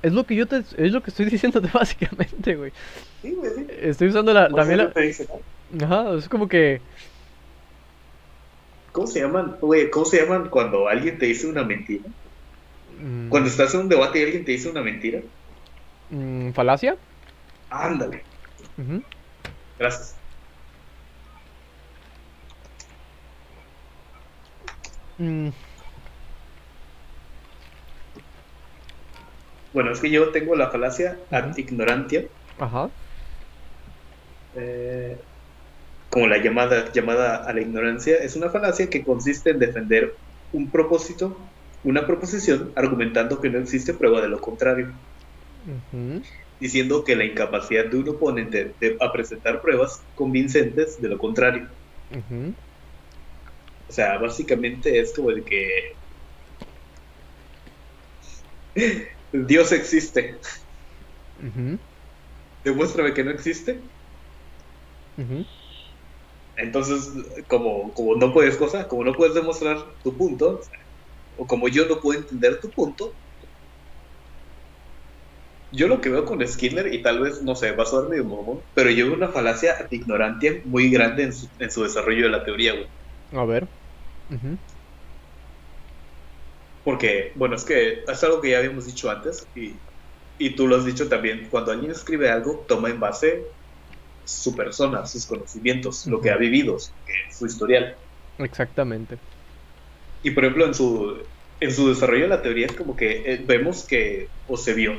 [0.02, 2.72] Es lo que yo te, es lo que estoy diciéndote básicamente, güey.
[3.22, 3.66] Sí, güey, sí.
[3.68, 5.44] Estoy usando la, también eso la, te dice, ¿no?
[5.82, 6.84] ajá, es como que,
[8.92, 9.56] ¿Cómo se llaman?
[9.60, 12.08] Güey, ¿cómo se llaman cuando alguien te dice una mentira?
[12.88, 15.22] mm, Cuando estás en un debate y alguien te dice una mentira.
[16.08, 16.98] mm, falacia.
[17.70, 18.28] Ándale.
[19.78, 20.20] Gracias.
[25.18, 25.50] Mm,
[29.72, 32.24] Bueno, es que yo tengo la falacia ad ignorantia,
[32.58, 32.92] Ajá.
[34.52, 35.18] eh,
[36.10, 40.20] como la llamada, llamada a la ignorancia, es una falacia que consiste en defender
[40.52, 45.00] un propósito, una proposición, argumentando que no existe prueba de lo contrario,
[45.66, 46.22] Ujú.
[46.60, 51.76] diciendo que la incapacidad de un oponente de, a presentar pruebas convincentes de lo contrario.
[52.10, 52.54] Ujú.
[53.88, 55.68] O sea, básicamente es como de que
[59.32, 60.40] Dios existe.
[62.64, 63.90] Demuéstrame que no existe.
[66.56, 67.08] Entonces,
[67.48, 70.60] como, como no puedes cosa, como no puedes demostrar tu punto,
[71.36, 73.18] o como yo no puedo entender tu punto,
[75.72, 78.24] yo lo que veo con Skinner, y tal vez, no sé, va a sonar medio
[78.24, 82.24] mamón, pero yo veo una falacia de ignorancia muy grande en su, en su desarrollo
[82.24, 82.90] de la teoría, güey.
[83.32, 83.68] A ver.
[84.28, 84.58] Ujú.
[86.90, 89.74] Porque, bueno, es que es algo que ya habíamos dicho antes, y,
[90.38, 93.44] y tú lo has dicho también, cuando alguien escribe algo, toma en base
[94.24, 97.96] su persona, sus conocimientos, lo que ha vivido, su, historial.
[98.38, 99.18] Exactamente.
[100.24, 101.16] Y por ejemplo, en su,
[101.60, 104.94] en su desarrollo de la teoría es como que eh, vemos que, o se vio,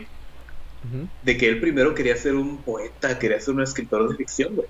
[1.24, 4.68] de que él primero quería ser un poeta, quería ser un escritor de ficción, güey.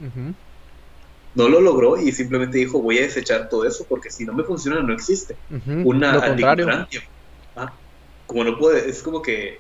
[1.34, 4.44] No lo logró y simplemente dijo, voy a desechar todo eso porque si no me
[4.44, 5.40] funciona no existe.
[5.86, 7.02] Una ignorancia.
[7.56, 7.80] Ah,
[8.26, 9.60] como no puede, es como que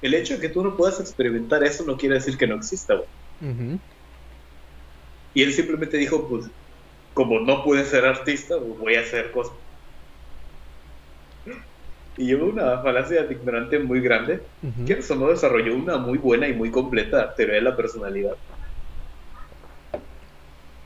[0.00, 2.94] el hecho de que tú no puedas experimentar eso no quiere decir que no exista.
[3.40, 3.80] Ujú.
[5.32, 6.50] Y él simplemente dijo, pues,
[7.12, 9.56] como no puede ser artista, pues, voy a hacer cosas.
[12.16, 14.84] Y lleva una falacia de ignorante muy grande, Ujú.
[14.84, 18.36] que eso no desarrolló una muy buena y muy completa teoría de la personalidad.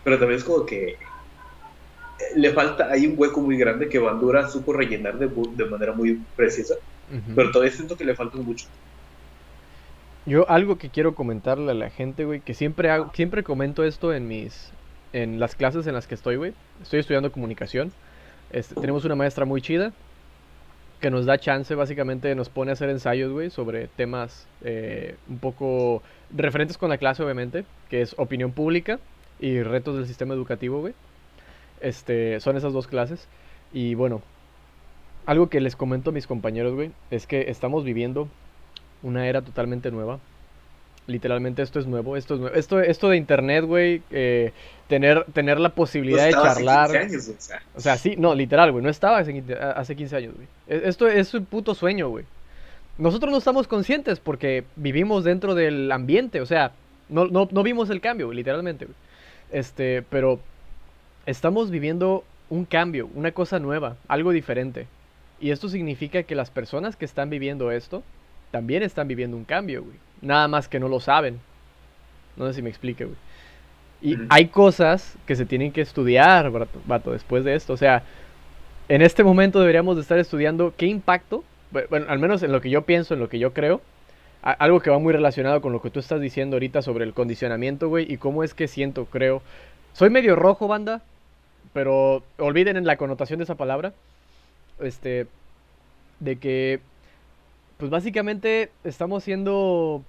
[0.08, 0.96] Pero también es como que eh,
[2.34, 6.18] le falta, hay un hueco muy grande que Bandura supo rellenar de, de manera muy
[6.34, 6.76] precisa,
[7.36, 8.64] pero todavía siento que le falta mucho.
[10.24, 14.14] Yo algo que quiero comentarle a la gente, güey, que siempre hago, siempre comento esto
[14.14, 14.70] en mis,
[15.12, 16.54] en las clases en las que estoy, güey.
[16.80, 17.92] Estoy estudiando comunicación.
[18.50, 19.92] Este, tenemos una maestra muy chida
[21.02, 25.38] que nos da chance, básicamente nos pone a hacer ensayos, güey, sobre temas eh, un
[25.38, 26.02] poco
[26.34, 28.98] referentes con la clase, obviamente, que es opinión pública
[29.40, 30.94] y retos del sistema educativo, güey.
[31.80, 33.28] Este, son esas dos clases.
[33.72, 34.22] Y bueno,
[35.26, 38.28] algo que les comento a mis compañeros, güey, es que estamos viviendo
[39.02, 40.18] una era totalmente nueva
[41.08, 42.54] Literalmente esto es nuevo, esto es nuevo.
[42.54, 44.52] Esto, esto de internet, güey, eh,
[44.88, 46.90] tener, tener la posibilidad de charlar.
[46.90, 47.62] Hace 15 años, o, sea.
[47.74, 49.42] o sea, sí, no, literal, güey, no estaba hace,
[49.74, 50.46] hace 15 años, güey.
[50.68, 52.26] E, esto es un puto sueño, güey.
[52.98, 56.72] Nosotros no estamos conscientes porque vivimos dentro del ambiente, o sea,
[57.08, 58.96] no, no, no vimos el cambio, literalmente, güey.
[59.50, 60.40] Este, pero
[61.26, 64.86] estamos viviendo un cambio, una cosa nueva, algo diferente.
[65.40, 68.02] Y esto significa que las personas que están viviendo esto
[68.50, 69.96] también están viviendo un cambio, güey.
[70.20, 71.38] Nada más que no lo saben.
[72.36, 73.16] No sé si me explique, güey.
[74.00, 76.50] Y hay cosas que se tienen que estudiar,
[76.86, 77.72] vato, después de esto.
[77.72, 78.04] O sea,
[78.88, 81.42] en este momento deberíamos de estar estudiando qué impacto,
[81.90, 83.82] bueno, al menos en lo que yo pienso, en lo que yo creo,
[84.42, 87.88] algo que va muy relacionado con lo que tú estás diciendo ahorita sobre el condicionamiento,
[87.88, 89.42] güey, y cómo es que siento, creo.
[89.92, 91.02] Soy medio rojo, banda,
[91.72, 93.92] pero olviden la connotación de esa palabra.
[94.80, 95.26] Este,
[96.20, 96.80] de que,
[97.78, 100.02] pues básicamente estamos siendo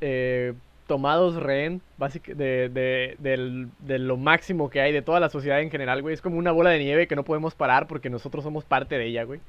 [0.00, 0.54] eh,
[0.86, 1.82] tomados rehén
[2.26, 6.14] de, de, de, lo máximo que hay de toda la sociedad en general, güey.
[6.14, 9.06] Es como una bola de nieve que no podemos parar porque nosotros somos parte de
[9.06, 9.40] ella, güey.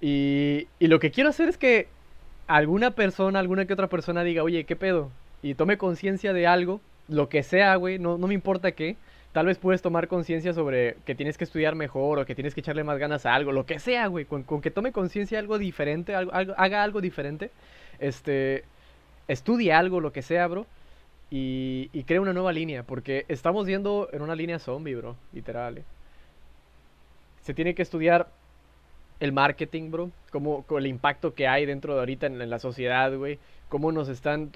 [0.00, 1.88] Y, y lo que quiero hacer es que
[2.46, 5.10] alguna persona, alguna que otra persona diga, oye, ¿qué pedo?
[5.42, 8.96] Y tome conciencia de algo, lo que sea, güey, no, no me importa qué.
[9.32, 12.60] Tal vez puedes tomar conciencia sobre que tienes que estudiar mejor o que tienes que
[12.60, 14.26] echarle más ganas a algo, lo que sea, güey.
[14.26, 17.50] Con, que tome conciencia de algo diferente, algo, haga algo diferente,
[17.98, 18.64] este,
[19.26, 20.66] estudie algo, lo que sea, bro.
[21.30, 25.78] Y, y crea una nueva línea, porque estamos yendo en una línea zombie, bro, literal.
[25.78, 25.84] Eh.
[27.42, 28.28] Se tiene que estudiar
[29.20, 33.38] el marketing, bro, como el impacto que hay dentro de ahorita en, la sociedad, güey,
[33.68, 34.50] cómo nos están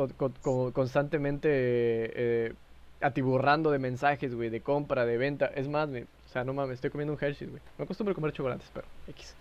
[0.72, 2.52] constantemente eh,
[3.00, 5.46] atiburrando de mensajes, güey, de compra, de venta.
[5.46, 7.62] Es más, o sea, no mames, estoy comiendo un Hershey, güey.
[7.78, 9.34] No acostumbro a comer chocolates, pero X.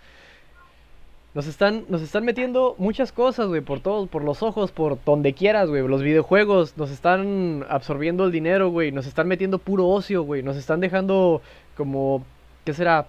[1.33, 5.33] Nos están, nos están metiendo muchas cosas, güey, por todos, por los ojos, por donde
[5.33, 5.87] quieras, güey.
[5.87, 8.91] Los videojuegos nos están absorbiendo el dinero, güey.
[8.91, 10.41] Nos están metiendo puro ocio, güey.
[10.41, 11.41] Nos están dejando
[11.75, 12.25] como,
[12.65, 13.05] ¿qué será?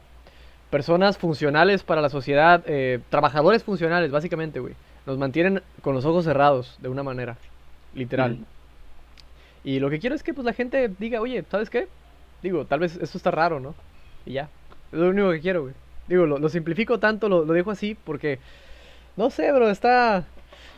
[0.70, 4.74] Personas funcionales para la sociedad, eh, trabajadores funcionales, básicamente, güey.
[5.06, 7.36] Nos mantienen con los ojos cerrados, de una manera,
[7.94, 8.38] literal.
[9.64, 11.88] Y lo que quiero es que pues la gente diga, oye, ¿sabes qué?
[12.42, 13.74] Digo, tal vez esto está raro, ¿no?
[14.26, 14.48] Y ya.
[14.92, 15.74] Es lo único que quiero, güey.
[16.06, 18.38] Digo, lo, simplifico tanto, lo, lo dejo así, porque,
[19.16, 20.24] no sé, bro, está,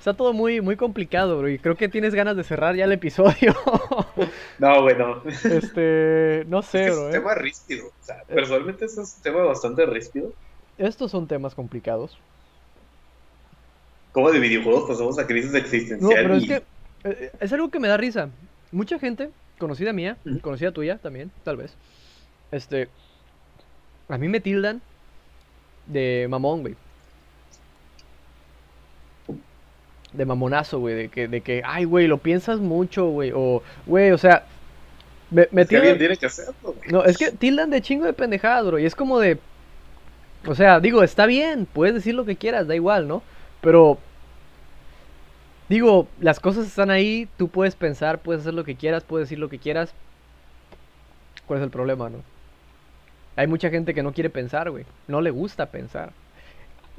[0.00, 1.50] Está todo muy, muy complicado, bro.
[1.50, 3.54] Y creo que tienes ganas de cerrar ya el episodio.
[4.58, 5.22] no, bueno.
[5.26, 7.02] Este, no sé, es bro.
[7.02, 7.18] Es un ¿eh?
[7.18, 7.88] tema ríspido.
[7.88, 10.32] O sea, personalmente es un tema bastante ríspido.
[10.78, 12.16] Estos son temas complicados.
[14.12, 16.00] ¿Cómo de videojuegos pasamos a crisis existencial?
[16.00, 16.62] No, pero es que
[17.04, 18.30] eh, es algo que me da risa.
[18.72, 19.28] Mucha gente,
[19.58, 21.74] conocida mía, conocida tuya también, tal vez.
[22.52, 22.88] Este,
[24.08, 24.80] a mí me tildan
[25.88, 26.74] de mamón, güey.
[30.12, 34.10] De mamonazo, güey, de que, de que, ay, güey, lo piensas mucho, güey, o, güey,
[34.10, 34.44] o sea,
[35.30, 35.98] me, me tildan...
[35.98, 39.18] tiene que hacerlo, No, es que tildan de chingo de pendejada, bro, y es como
[39.20, 39.38] de,
[40.46, 43.22] o sea, digo, está bien, puedes decir lo que quieras, da igual, ¿no?
[43.60, 43.98] Pero,
[45.68, 49.38] digo, las cosas están ahí, tú puedes pensar, puedes hacer lo que quieras, puedes decir
[49.38, 49.94] lo que quieras.
[51.46, 52.18] ¿Cuál es el problema, no?
[53.36, 56.12] Hay mucha gente que no quiere pensar, güey, no le gusta pensar.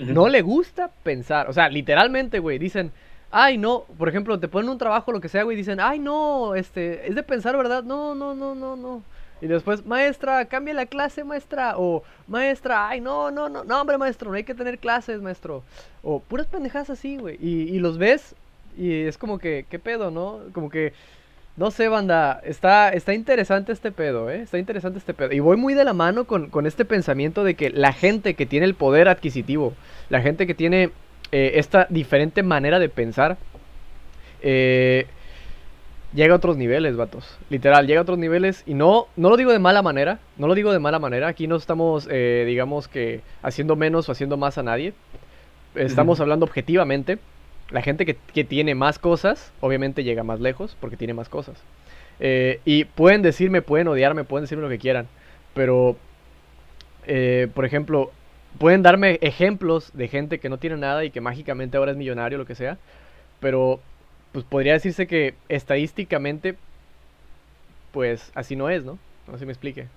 [0.02, 1.50] No le gusta pensar.
[1.50, 2.92] O sea, literalmente, güey, dicen,
[3.32, 6.56] ay, no, por ejemplo, te ponen un trabajo, lo que sea, güey, dicen, ay, no,
[6.56, 7.84] este, es de pensar, ¿verdad?
[7.84, 9.04] No, no, no, no, no.
[9.42, 11.74] Y después, maestra, cambia la clase, maestra.
[11.78, 15.64] O, maestra, ay, no, no, no, no, hombre, maestro, no hay que tener clases, maestro.
[16.04, 17.38] O, puras pendejas así, güey.
[17.42, 18.36] Y, y los ves
[18.78, 20.40] y es como que, ¿qué pedo, no?
[20.54, 20.94] Como que
[21.58, 24.42] no sé, banda, está, está interesante este pedo, ¿eh?
[24.42, 25.34] Está interesante este pedo.
[25.34, 28.66] Y voy muy de la mano con, este pensamiento de que la gente que tiene
[28.66, 29.74] el poder adquisitivo,
[30.10, 30.92] la gente que tiene
[31.32, 33.38] eh, esta diferente manera de pensar,
[34.42, 35.08] eh,
[36.14, 37.38] llega a otros niveles, vatos.
[37.50, 40.56] Literal, llega a otros niveles y no, no lo digo de mala manera, no lo
[40.56, 41.28] digo de mala manera.
[41.28, 44.94] Aquí no estamos, eh, digamos que, haciendo menos o haciendo más a nadie.
[45.76, 47.20] Estamos hablando objetivamente
[47.72, 51.58] la gente que, tiene más cosas, obviamente llega más lejos porque tiene más cosas.
[52.20, 55.08] Eh, y pueden decirme, pueden odiarme, pueden decirme lo que quieran,
[55.54, 55.96] pero,
[57.08, 58.12] eh, por ejemplo,
[58.60, 62.38] pueden darme ejemplos de gente que no tiene nada y que mágicamente ahora es millonario,
[62.38, 62.78] lo que sea,
[63.40, 63.80] pero
[64.32, 66.56] pues podría decirse que estadísticamente,
[67.92, 68.98] pues así no es, ¿no?
[69.28, 69.88] No si me explique.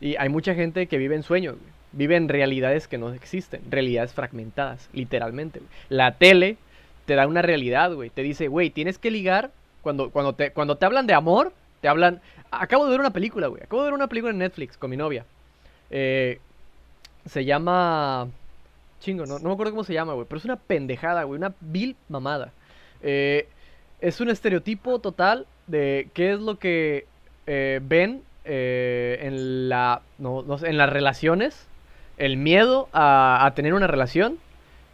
[0.00, 1.56] Y hay mucha gente que vive en sueños,
[1.92, 5.60] vive en realidades que no existen, realidades fragmentadas, literalmente.
[5.88, 6.56] La tele
[7.06, 8.10] te da una realidad, güey.
[8.10, 9.50] Te dice, güey, tienes que ligar.
[9.82, 12.20] Cuando, cuando, te, cuando te hablan de amor, te hablan.
[12.50, 13.62] Acabo de ver una película, güey.
[13.62, 15.24] Acabo de ver una película en Netflix con mi novia.
[15.90, 16.38] Eh,
[17.26, 18.28] se llama.
[19.00, 20.26] Chingo, no, no me acuerdo cómo se llama, güey.
[20.26, 21.38] Pero es una pendejada, güey.
[21.38, 22.52] Una vil mamada.
[23.02, 23.48] Eh,
[24.00, 27.06] es un estereotipo total de qué es lo que
[27.46, 31.66] eh, ven en, la, no, en las relaciones,
[32.18, 34.38] el miedo a, a, tener una relación,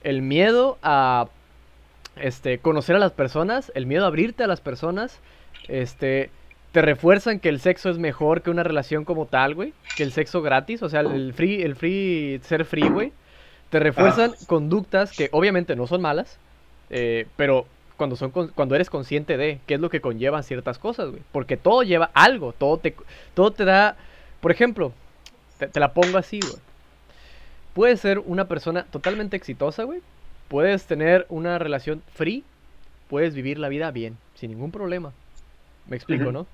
[0.04, 1.26] el miedo a
[2.16, 5.20] este, conocer a las personas, el miedo a abrirte a las personas,
[5.68, 6.30] este,
[6.72, 10.12] te refuerzan que el sexo es mejor que una relación como tal, güey, que el
[10.12, 13.12] sexo gratis, o sea, el free, el free, ser free, güey,
[13.70, 14.44] te refuerzan ah.
[14.46, 16.38] conductas que obviamente no son malas,
[16.90, 21.10] eh, pero cuando, son, cuando eres consciente de qué es lo que conllevan ciertas cosas,
[21.10, 21.22] güey.
[21.32, 22.94] Porque todo lleva algo, todo te,
[23.34, 23.96] todo te da...
[24.40, 24.92] Por ejemplo,
[25.58, 26.54] te, la pongo así, güey.
[27.74, 30.00] Puedes ser una persona totalmente exitosa, güey.
[30.50, 32.42] Puedes tener una relación free.
[33.08, 35.12] Puedes vivir la vida bien, sin ningún problema.
[35.86, 36.48] Me explico, ¿no?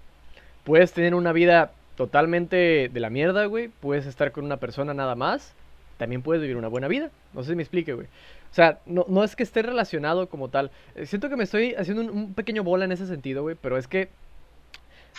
[0.65, 3.69] Puedes tener una vida totalmente de la mierda, güey.
[3.69, 5.55] Puedes estar con una persona nada más.
[5.97, 7.11] También puedes vivir una buena vida.
[7.33, 8.07] No sé si me explique, güey.
[8.51, 10.71] O sea, no, es que esté relacionado como tal.
[10.95, 13.89] Eh, siento que me estoy haciendo un, pequeño bola en ese sentido, güey, pero es
[13.89, 14.11] que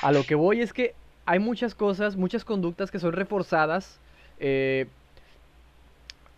[0.04, 0.94] a lo que voy es que
[1.26, 4.00] hay muchas cosas, muchas conductas que son reforzadas,
[4.40, 4.86] eh,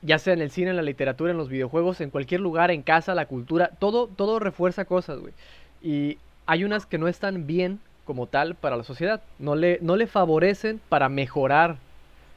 [0.01, 2.81] ya sea en el cine, en la literatura, en los videojuegos, en cualquier lugar, en
[2.81, 5.33] casa, la cultura, todo, todo refuerza cosas, güey.
[5.81, 9.95] Y hay unas que no están bien como tal para la sociedad, no le, no
[9.95, 11.77] le favorecen para mejorar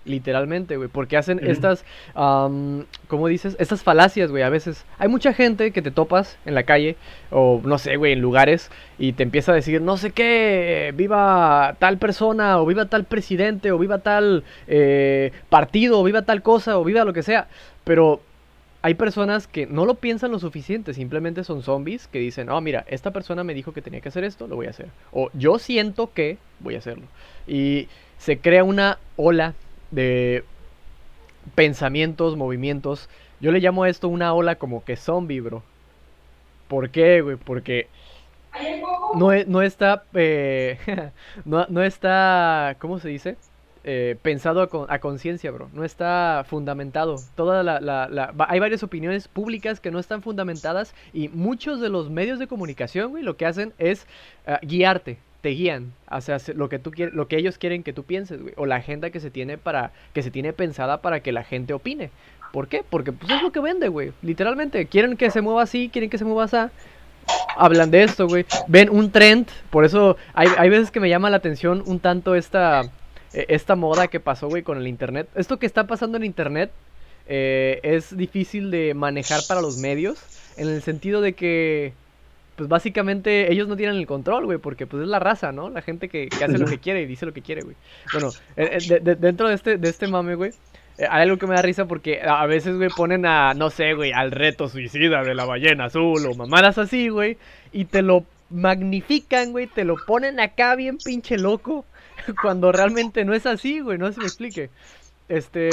[0.05, 1.84] Literalmente, güey, porque hacen estas,
[2.14, 3.57] ¿cómo dices?
[3.61, 4.84] Estas falacias, güey, a veces.
[4.98, 6.96] Hay mucha gente que te topas en la calle,
[7.30, 11.76] o no sé, güey, en lugares, y te empieza a decir, no sé qué, viva
[11.78, 16.78] tal persona, o viva tal presidente, o viva tal eh, partido, o viva tal cosa,
[16.78, 17.46] o viva lo que sea.
[17.84, 18.20] Pero
[18.82, 22.84] hay personas que no lo piensan lo suficiente, simplemente son zombies que dicen, oh, mira,
[22.88, 24.88] esta persona me dijo que tenía que hacer esto, lo voy a hacer.
[25.12, 27.05] O yo siento que voy a hacerlo.
[27.46, 27.86] Y
[28.18, 29.55] se crea una ola
[29.93, 30.45] de
[31.55, 33.09] pensamientos, movimientos.
[33.40, 35.62] Yo le llamo a esto una ola como que zombie, bro.
[36.68, 37.36] ¿Por qué, güey?
[37.36, 37.88] Porque
[39.14, 40.78] no, no está, eh,
[41.45, 43.36] no, no, está, ¿cómo se dice?
[43.84, 45.68] Eh, pensado a, conciencia, bro.
[45.72, 47.16] No está fundamentado.
[47.34, 52.09] Toda la, la, hay varias opiniones públicas que no están fundamentadas y muchos de los
[52.09, 54.07] medios de comunicación, güey, lo que hacen es
[54.47, 58.05] ah, guiarte te guían hacia lo que tú quieres, lo que ellos quieren que tú
[58.05, 61.32] pienses, güey, o la agenda que se tiene para que se tiene pensada para que
[61.32, 62.11] la gente opine.
[62.53, 62.84] ¿Por qué?
[62.88, 64.12] Porque pues es lo que vende, güey.
[64.22, 66.57] Literalmente quieren que se mueva así, quieren que se mueva así.
[67.57, 68.47] Hablan de esto, güey.
[68.68, 72.34] Ven un trend, por eso hay, hay veces que me llama la atención un tanto
[72.34, 72.82] esta
[73.32, 75.28] e, esta moda que pasó, güey, con el internet.
[75.34, 76.70] Esto que está pasando en internet
[77.26, 80.18] eh, es difícil de manejar para los medios
[80.57, 81.95] en el sentido de que
[82.57, 85.70] pues básicamente ellos no tienen el control, güey, porque pues es la raza, ¿no?
[85.70, 87.76] La gente que, hace lo que quiere y dice lo que quiere, güey.
[88.12, 90.53] Bueno, eh, eh, dentro de este, de este mame, güey,
[90.98, 93.94] eh, hay algo que me da risa porque a veces, güey, ponen a, no sé,
[93.94, 97.38] güey, al reto suicida de la ballena azul o mamadas así, güey,
[97.72, 101.86] y te lo magnifican, güey, te lo ponen acá bien pinche loco,
[102.42, 104.70] cuando realmente no es así, güey, no se me explique.
[105.28, 105.70] Este...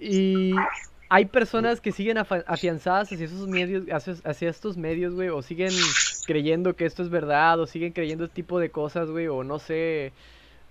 [0.00, 0.52] Y
[1.14, 5.70] hay personas que siguen afianzadas hacia esos medios, hacia, estos medios, güey, o siguen
[6.26, 9.60] creyendo que esto es verdad, o siguen creyendo este tipo de cosas, güey, o no
[9.60, 10.12] sé,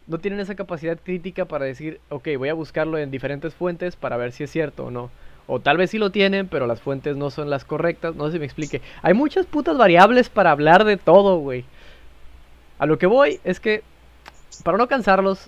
[0.05, 4.17] no tienen esa capacidad crítica para decir, ok, voy a buscarlo en diferentes fuentes para
[4.17, 5.11] ver si es cierto o no.
[5.47, 8.33] O tal vez sí lo tienen, pero las fuentes no son las correctas, no sé
[8.33, 8.81] si me explique.
[9.01, 11.63] Hay muchas putas variables para hablar de todo, güey.
[12.79, 13.81] A lo que voy es que,
[14.65, 15.47] para no cansarlos,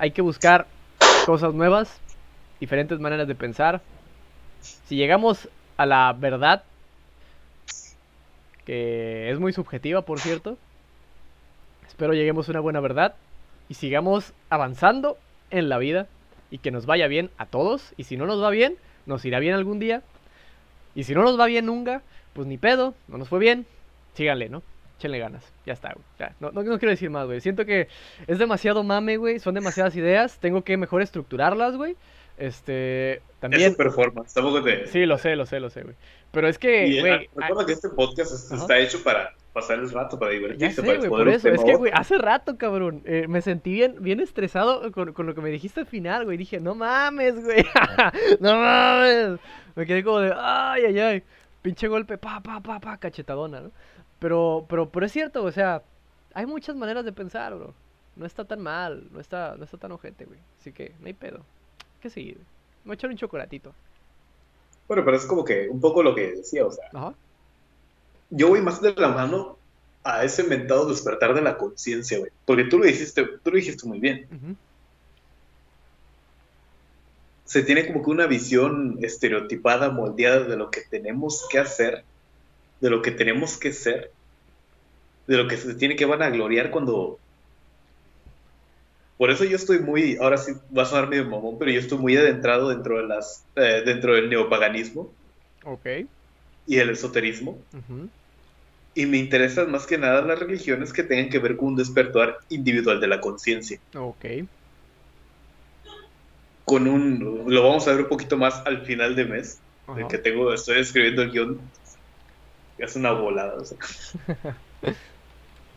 [0.00, 0.66] hay que buscar
[1.26, 2.00] cosas nuevas,
[2.60, 3.80] diferentes maneras de pensar.
[4.60, 6.62] Si llegamos a la verdad,
[8.64, 10.58] que es muy subjetiva, por cierto,
[11.88, 13.14] espero lleguemos a una buena verdad
[13.68, 15.16] y sigamos avanzando
[15.50, 16.06] en la vida
[16.50, 17.94] y que nos vaya bien a todos.
[17.96, 20.02] Y si no nos va bien, nos irá bien algún día.
[20.94, 22.02] Y si no nos va bien nunca,
[22.32, 23.66] pues ni pedo, no nos fue bien,
[24.14, 24.62] síganle, ¿no?
[24.98, 25.94] Échenle ganas, ya está,
[26.40, 27.40] no, no, quiero decir más, güey.
[27.40, 27.88] Siento que
[28.26, 29.38] es demasiado mame, güey.
[29.38, 30.38] Son demasiadas ideas.
[30.40, 31.96] Tengo que mejor estructurarlas, güey.
[32.40, 33.70] Este, también...
[33.70, 34.86] Es performance, tampoco te...
[34.86, 35.94] Sí, lo sé, lo sé, lo sé, güey.
[36.30, 37.12] Pero es que, güey...
[37.12, 41.08] Ah, recuerda que este podcast está hecho para pasar el rato, para divertirse, sé, güey,
[41.10, 41.50] por eso.
[41.50, 45.34] Es que, güey, hace rato, cabrón, eh, me sentí bien, bien estresado con, con, lo
[45.34, 46.38] que me dijiste al final, güey.
[46.38, 47.62] Dije, no mames, güey.
[48.40, 49.38] no mames.
[49.74, 51.22] Me quedé como de, ay, ay, ay.
[51.60, 53.70] Pinche golpe, pa, pa, pa, pa, cachetadona, ¿no?
[54.18, 55.82] Pero, pero, pero es cierto, o sea,
[56.32, 57.74] hay muchas maneras de pensar, bro.
[58.16, 60.40] No está tan mal, no está, no está tan ojete, güey.
[60.58, 61.44] Así que, no hay pedo
[62.00, 62.36] que seguir.
[62.36, 63.74] Me voy a echar un chocolatito.
[64.88, 67.14] Bueno, pero es como que un poco lo que decía, o sea.
[68.30, 69.56] Yo voy más de la mano
[70.02, 72.30] a ese mentado despertar de la conciencia, güey.
[72.44, 74.26] Porque tú lo dijiste, tú lo dijiste muy bien.
[77.44, 82.04] Se tiene como que una visión estereotipada, moldeada de lo que tenemos que hacer
[82.80, 84.10] de lo que tenemos que ser,
[85.26, 87.18] de lo que se tiene que van a gloriar cuando...
[89.20, 91.98] Por eso yo estoy muy, ahora sí va a sonar medio mamón, pero yo estoy
[91.98, 95.12] muy adentrado dentro de las, eh, dentro del neopaganismo.
[95.62, 95.86] Ok.
[96.66, 97.58] Y el esoterismo.
[98.94, 102.38] Y me interesan más que nada las religiones que tengan que ver con un despertar
[102.48, 103.78] individual de la conciencia.
[103.94, 104.24] Ok.
[106.64, 109.60] Con un, lo vamos a ver un poquito más al final de mes,
[110.08, 111.60] que tengo, estoy escribiendo el guion.
[112.78, 113.62] Es una volada.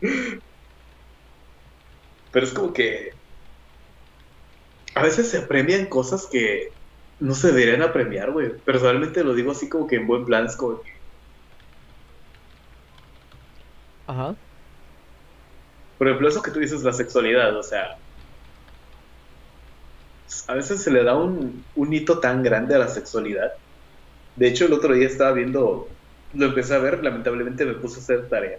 [2.32, 3.12] Pero es como que
[4.94, 6.72] a veces se premian cosas que
[7.20, 8.58] no se deberían apremiar, güey.
[8.64, 10.94] Personalmente lo digo así como que en buen plan, es como que
[14.06, 14.34] Ajá.
[15.98, 17.96] Por ejemplo, eso que tú dices, la sexualidad, o sea,
[20.48, 23.52] a veces se le da un, hito tan grande a la sexualidad.
[24.36, 25.88] De hecho, el otro día estaba viendo,
[26.34, 28.58] lo empecé a ver, lamentablemente me puse a hacer tarea.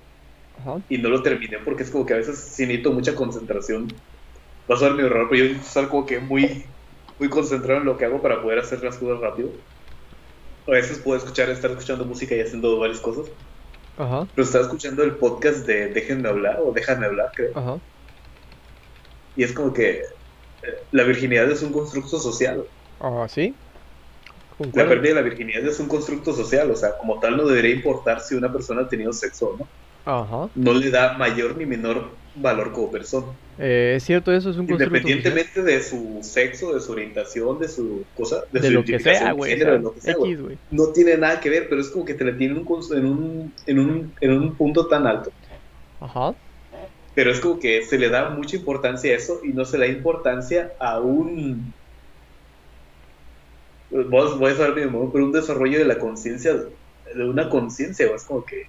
[0.60, 0.80] Ajá.
[0.90, 3.88] Y no lo terminé porque es como que a veces sí necesito mucha concentración.
[4.70, 6.66] Va a ser mi error, pero yo estar como que muy,
[7.20, 9.52] muy concentrado en lo que hago para poder hacer las cosas rápido.
[10.68, 13.32] A veces puedo escuchar, estar escuchando música y haciendo varias cosas.
[13.98, 14.28] Ajá.
[14.34, 17.52] Pero estaba escuchando el podcast de Déjenme hablar, o Déjame hablar, creo.
[17.56, 17.80] Ajá.
[19.36, 20.04] Y es como que eh,
[20.92, 22.66] la virginidad es un constructo social.
[23.00, 23.56] Ah, ¿sí?
[24.74, 27.76] La pérdida de la virginidad es un constructo social, o sea, como tal no debería
[27.76, 29.70] importar si una persona ha tenido sexo o no.
[30.06, 30.50] Ajá.
[30.56, 33.28] No le da mayor ni menor valor como persona.
[33.58, 38.04] Eh, es cierto, eso es un Independientemente de su sexo, de su orientación, de su
[38.16, 39.58] cosa, de, su lo que sea, güey.
[40.72, 43.80] No tiene nada que ver, pero es como que te le tienen en, un, en,
[43.80, 45.32] un, en un punto tan alto.
[46.02, 46.36] Ajá.
[47.14, 49.88] Pero es como que se le da mucha importancia a eso y no se le
[49.88, 51.74] da importancia a un.
[53.90, 58.24] Vos voy a saber mi pero un desarrollo de la conciencia, de una conciencia, es
[58.26, 58.68] como que.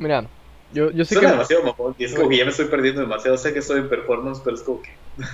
[0.00, 0.24] Mira,
[0.72, 1.26] yo, yo sé que.
[1.26, 3.36] demasiado y es como que ya me estoy perdiendo demasiado.
[3.36, 4.90] Sé que estoy en performance, pero es como que.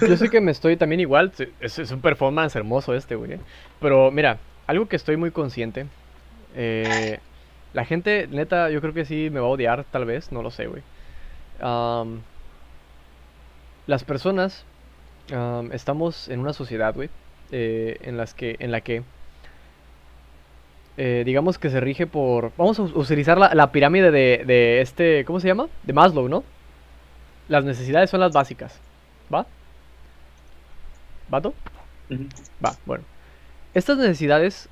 [0.09, 1.33] yo sé que me estoy también igual.
[1.61, 3.39] Es, es un performance hermoso este, güey.
[3.81, 5.87] Pero mira, algo que estoy muy consciente.
[6.57, 7.21] Eh,
[7.75, 10.33] la gente, neta, yo creo que sí me va a odiar, tal vez.
[10.33, 10.83] No lo sé, güey.
[13.87, 14.65] las personas.
[15.71, 17.09] estamos en una sociedad, güey.
[17.53, 19.05] Eh, en, las que, en la que
[20.97, 22.53] eh, digamos que se rige por...
[22.57, 25.25] Vamos a utilizar la, pirámide de, este...
[25.25, 25.69] ¿Cómo se llama?
[25.83, 26.43] De Maslow, ¿no?
[27.49, 28.81] Las necesidades son las básicas.
[29.33, 29.47] ¿Va?
[31.29, 31.55] ¿Vato?
[32.65, 33.05] Va, bueno.
[33.75, 34.71] Estas necesidades,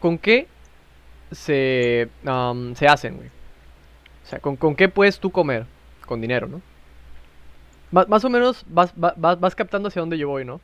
[0.00, 0.46] ¿con qué
[1.32, 2.08] se,
[2.74, 3.28] se hacen, güey?
[4.24, 5.66] O sea, ¿con, qué puedes tú comer?
[6.06, 6.62] Con dinero, ¿no?
[7.90, 10.60] Más, o menos vas, vas, vas captando hacia dónde yo voy, ¿no?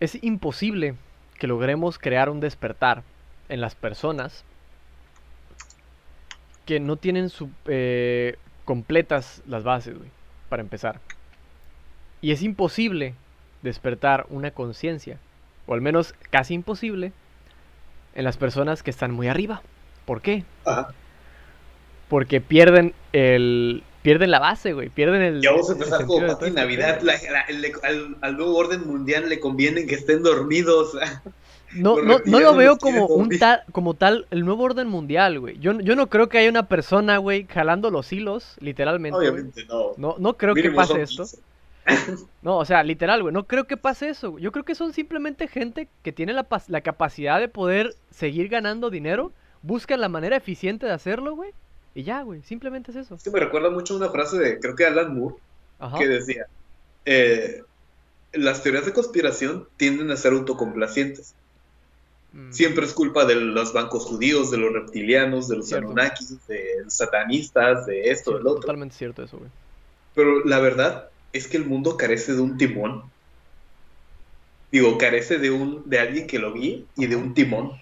[0.00, 0.94] Es imposible
[1.44, 3.02] que logremos crear un despertar
[3.50, 4.46] en las personas
[6.64, 10.08] que no tienen su, eh, completas las bases, güey,
[10.48, 11.00] para empezar.
[12.22, 13.14] Y es imposible
[13.60, 15.18] despertar una conciencia,
[15.66, 17.12] o al menos casi imposible,
[18.14, 19.60] en las personas que están muy arriba.
[20.06, 20.44] ¿Por qué?
[22.08, 24.90] Porque pierden el, pierden la base, güey.
[24.90, 25.40] Pierden el.
[25.40, 27.00] Ya vamos a empezar como Pati Navidad.
[28.20, 30.92] al, nuevo orden mundial le conviene que estén dormidos.
[31.74, 35.58] No, no, no lo veo como un tal, como tal el nuevo orden mundial, güey.
[35.58, 39.18] Yo, yo no creo que haya una persona, güey, jalando los hilos, literalmente.
[39.18, 39.92] Obviamente no.
[39.96, 40.14] no.
[40.18, 41.24] No creo que pase esto.
[42.40, 44.38] No, o sea, literal, güey, no creo que pase eso.
[44.38, 48.88] Yo creo que son simplemente gente que tiene la, la capacidad de poder seguir ganando
[48.88, 51.50] dinero, buscan la manera eficiente de hacerlo, güey,
[51.94, 53.14] y ya, güey, simplemente es eso.
[53.14, 55.36] Es que me recuerda mucho una frase de, creo que Alan Moore,
[55.96, 56.46] que decía,
[57.04, 57.62] eh,
[58.32, 61.34] las teorías de conspiración tienden a ser autocomplacientes.
[62.32, 62.50] Mm.
[62.50, 66.94] Siempre es culpa de los bancos judíos, de los reptilianos, de los Anunnakis, de los
[66.94, 68.62] satanistas, de esto, del otro.
[68.62, 69.50] Totalmente cierto eso, güey.
[70.16, 73.04] Pero la verdad es que el mundo carece de un timón.
[74.72, 77.72] Digo, carece de un de alguien que lo guíe y de un timón.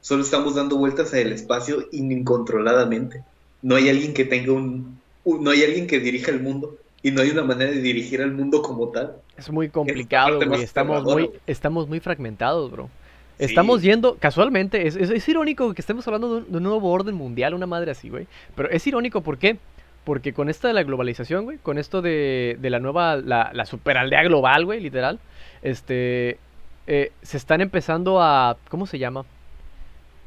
[0.00, 3.22] Solo estamos dando vueltas en el espacio incontroladamente
[3.64, 7.22] no hay alguien que tenga un, no hay alguien que dirija el mundo y no
[7.22, 9.16] hay una manera de dirigir al mundo como tal.
[9.38, 10.62] Es muy complicado, güey.
[10.62, 12.90] Estamos muy, estamos muy fragmentados, bro.
[13.38, 17.66] Estamos yendo, casualmente, es, es, irónico que estemos hablando de un, nuevo orden mundial, una
[17.66, 18.26] madre así, güey.
[18.54, 19.56] Pero es irónico, ¿por qué?
[20.04, 23.64] Porque con esta de la globalización, güey, con esto de, de la nueva, la, la
[23.64, 25.18] superaldea global, güey, literal,
[25.62, 26.38] este,
[26.86, 29.24] eh, se están empezando a, ¿cómo se llama?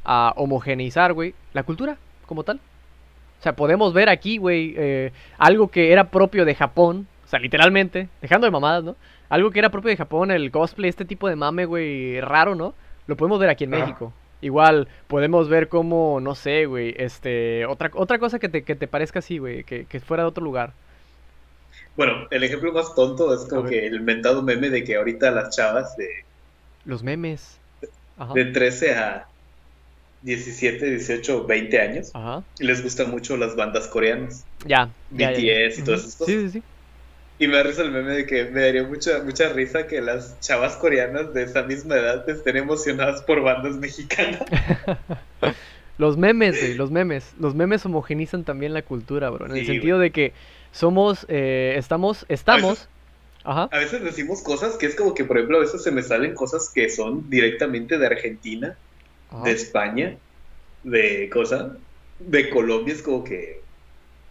[0.04, 2.60] A homogeneizar, güey, la cultura como tal.
[3.38, 7.38] O sea, podemos ver aquí, güey, eh, algo que era propio de Japón, o sea,
[7.38, 8.96] literalmente, dejando de mamadas, ¿no?
[9.28, 12.74] Algo que era propio de Japón, el cosplay, este tipo de mame, güey, raro, ¿no?
[13.06, 14.12] Lo podemos ver aquí en México.
[14.40, 18.88] Igual podemos ver como, no sé, güey, este, otra, otra cosa que te, que te
[18.88, 20.72] parezca así, güey, que, que fuera de otro lugar.
[21.96, 25.54] Bueno, el ejemplo más tonto es como que el mentado meme de que ahorita las
[25.54, 26.08] chavas de...
[26.84, 27.58] Los memes.
[28.34, 29.28] De 13 a
[30.22, 32.12] 17, 18, 20 años.
[32.58, 34.44] les gustan mucho las bandas coreanas.
[34.66, 34.90] Ya.
[35.10, 36.26] BTS y todas esas cosas.
[36.26, 36.62] Sí, sí, sí.
[37.40, 40.74] Y me da el meme de que me daría mucha, mucha risa que las chavas
[40.76, 44.42] coreanas de esa misma edad estén emocionadas por bandas mexicanas.
[45.98, 47.34] los memes, güey, los memes.
[47.38, 49.46] Los memes homogenizan también la cultura, bro.
[49.46, 50.32] En el sentido de que
[50.72, 52.88] somos, eh, estamos, estamos...
[53.44, 56.34] A veces, decimos cosas que es como que, por ejemplo, a veces se me salen
[56.34, 58.76] cosas que son directamente de Argentina,
[59.44, 60.16] de España,
[60.84, 61.72] de cosas,
[62.18, 63.60] de Colombia, es como que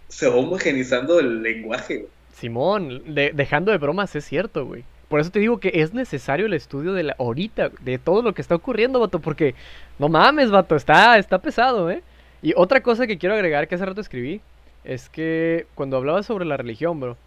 [0.08, 2.08] se va homogenizando el lenguaje.
[2.34, 4.84] Simón, dejando de bromas, es cierto, güey.
[5.10, 8.34] Por eso te digo que es necesario el estudio de la ahorita, de todo lo
[8.34, 9.56] que está ocurriendo, vato, porque
[10.00, 12.04] no mames, vato, está, está pesado, ¿eh?
[12.41, 14.41] Y otra cosa que quiero agregar que hace rato escribí,
[14.84, 17.18] es que cuando hablaba sobre la religión, bro,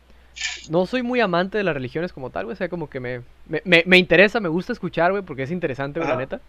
[0.69, 3.23] no soy muy amante de las religiones como tal, güey, o sea, como que me,
[3.49, 6.41] me, me, interesa, me gusta escuchar, güey, porque es interesante, güey, la neta.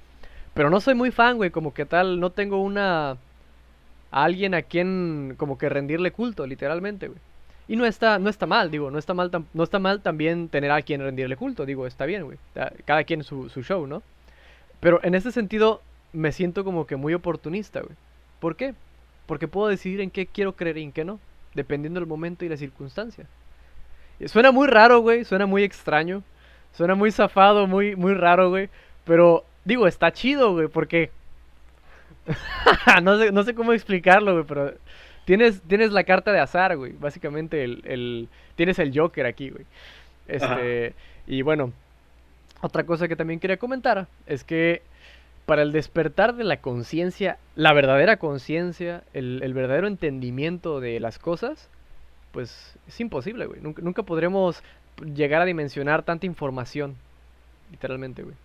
[0.54, 3.18] Pero no soy muy fan, güey, como que tal, no tengo una...
[4.12, 7.20] Alguien a quien como que rendirle culto, literalmente, güey.
[7.70, 10.72] Y no está, no está mal, digo, no está mal, no está mal también tener
[10.72, 12.38] a quien rendirle culto, digo, está bien, güey.
[12.84, 14.04] Cada quien su, su show, ¿no?
[14.82, 15.82] Pero en ese sentido
[16.12, 17.96] me siento como que muy oportunista, güey.
[18.42, 18.74] ¿Por qué?
[19.26, 21.20] Porque puedo decidir en qué quiero creer y en qué no,
[21.54, 23.26] dependiendo del momento y la circunstancia.
[24.26, 26.24] Suena muy raro, güey, suena muy extraño,
[26.74, 28.70] suena muy zafado, muy, muy raro, güey.
[29.06, 31.12] Pero digo, está chido, güey, porque...
[33.04, 34.74] no, sé, no sé cómo explicarlo, güey, pero
[35.26, 36.94] Tienes, tienes la carta de azar, güey.
[36.94, 39.66] Básicamente el, el, tienes el Joker aquí, güey.
[40.28, 40.94] Este,
[41.28, 41.74] y bueno,
[42.62, 44.82] otra cosa que también quería comentar es que
[45.46, 51.20] para el despertar de la conciencia, la verdadera conciencia, el, el, verdadero entendimiento de las
[51.20, 51.70] cosas,
[52.32, 53.62] pues es imposible, güey.
[53.62, 54.64] Nunca, nunca podremos
[55.14, 56.96] llegar a dimensionar tanta información,
[57.72, 58.36] literalmente, güey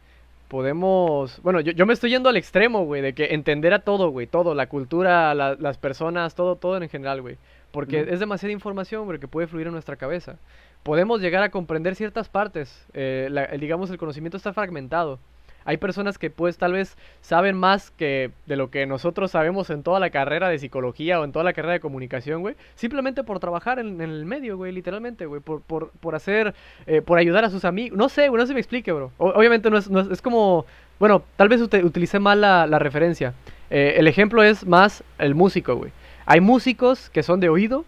[0.49, 1.41] podemos...
[1.43, 4.27] Bueno, yo, yo me estoy yendo al extremo, güey, de que entender a todo, güey,
[4.27, 7.39] todo, la cultura, las personas, todo, todo en general, güey.
[7.73, 10.39] Porque es demasiada información, güey, que puede fluir en nuestra cabeza.
[10.83, 12.87] Podemos llegar a comprender ciertas partes.
[12.95, 13.29] Eh,
[13.61, 15.19] digamos, el conocimiento está fragmentado.
[15.67, 19.83] Hay personas que pues tal vez saben más que de lo que nosotros sabemos en
[19.83, 22.55] toda la carrera de psicología o en toda la carrera de comunicación, güey.
[22.77, 25.41] Simplemente por trabajar en, el medio, güey, literalmente, güey.
[25.41, 26.55] Por, por, por hacer,
[26.87, 27.99] eh, por ayudar a sus amigos.
[27.99, 29.11] No sé, güey, no se me explique, bro.
[29.19, 30.67] obviamente no es, no es, como,
[31.01, 33.35] bueno, tal vez utilicé mal la, la referencia.
[33.69, 35.91] Eh, el ejemplo es más el músico, güey.
[36.27, 37.85] Hay músicos que son de oído,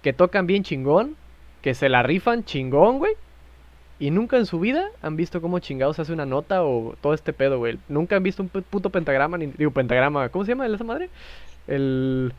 [0.00, 1.16] que tocan bien chingón,
[1.60, 3.12] que se la rifan chingón, güey
[4.00, 7.34] y nunca en su vida han visto cómo chingados hace una nota o todo este
[7.34, 7.78] pedo, güey.
[7.86, 11.10] Nunca han visto un puto pentagrama, ni digo pentagrama, ¿cómo se llama esa madre?
[11.68, 12.32] El...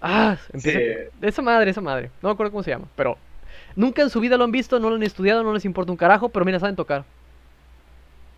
[0.00, 0.78] Ah, empieza...
[1.20, 2.10] Esa madre, esa madre.
[2.22, 3.18] No me acuerdo cómo se llama, pero...
[3.76, 5.98] Nunca en su vida lo han visto, no lo han estudiado, no les importa un
[5.98, 7.04] carajo, pero mira, saben tocar.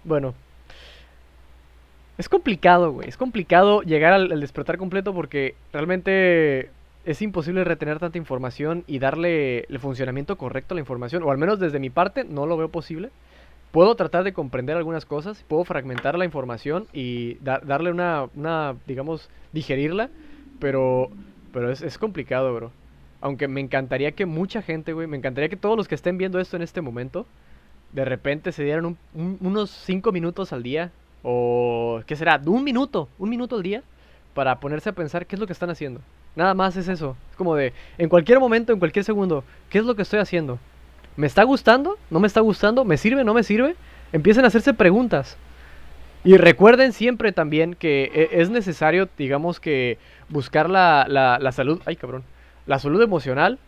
[0.02, 0.34] Bueno.
[2.18, 3.08] Es complicado, güey.
[3.08, 6.68] Es complicado llegar al despertar completo porque realmente
[7.04, 11.38] es imposible retener tanta información y darle el funcionamiento correcto a la información, o al
[11.38, 13.10] menos desde mi parte no lo veo posible.
[13.72, 19.30] Puedo tratar de comprender algunas cosas, puedo fragmentar la información y darle una, una, digamos,
[19.52, 20.10] digerirla,
[20.58, 21.10] pero,
[21.52, 22.72] pero es, complicado, bro.
[23.20, 26.40] Aunque me encantaría que mucha gente, güey, me encantaría que todos los que estén viendo
[26.40, 27.26] esto en este momento,
[27.92, 30.90] de repente se dieran unos 5 minutos al día,
[31.22, 32.40] o, ¿qué será?
[32.44, 33.84] Un minuto, un minuto al día,
[34.34, 36.00] para ponerse a pensar qué es lo que están haciendo.
[36.36, 37.16] Nada más es eso.
[37.30, 40.58] Es como de, en cualquier momento, en cualquier segundo, ¿qué es lo que estoy haciendo?
[41.16, 41.98] ¿Me está gustando?
[42.08, 42.84] ¿No me está gustando?
[42.84, 43.24] ¿Me sirve?
[43.24, 43.76] ¿No me sirve?
[44.12, 45.36] Empiecen a hacerse preguntas.
[46.22, 49.98] Y recuerden siempre también que e, es necesario, digamos que,
[50.28, 52.22] buscar la, la, salud, ay cabrón,
[52.66, 53.58] la salud emocional,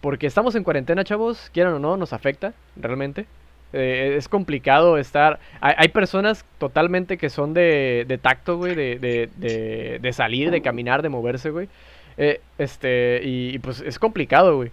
[0.00, 3.26] porque estamos en cuarentena, chavos, quieran o no, nos afecta, realmente.
[3.72, 5.40] Eh, es complicado estar.
[5.60, 11.02] Hay, personas totalmente que son de, de tacto, güey, de, de, de, salir, de caminar,
[11.02, 11.68] de moverse, güey.
[12.16, 14.70] Eh, este, y, pues es complicado, güey.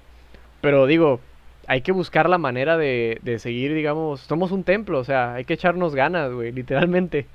[0.61, 1.19] Pero digo,
[1.67, 5.45] hay que buscar la manera de, de seguir, digamos, somos un templo, o sea, hay
[5.45, 7.27] que echarnos ganas, güey, literalmente.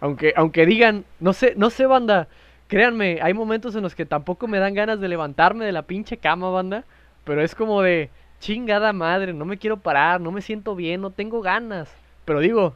[0.00, 2.28] Aunque, aunque digan, no sé, no sé, banda,
[2.68, 6.18] créanme, hay momentos en los que tampoco me dan ganas de levantarme de la pinche
[6.18, 6.84] cama, banda,
[7.24, 8.10] pero es como de,
[8.44, 11.90] chingada madre, no me quiero parar, no me siento bien, no tengo ganas.
[12.26, 12.74] Pero digo,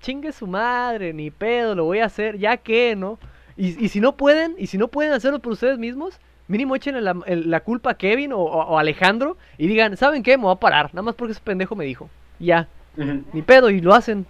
[0.00, 3.18] chingue su madre, ni pedo, lo voy a hacer, ya que, ¿no?
[3.56, 6.18] Y, si no pueden, y si no pueden hacerlo por ustedes mismos,
[6.48, 10.36] mínimo echen la, culpa a Kevin o, Alejandro y digan, ¿saben qué?
[10.36, 12.10] Me voy a parar, nada más porque ese pendejo me dijo.
[12.40, 14.26] Ya, ni pedo, y lo hacen.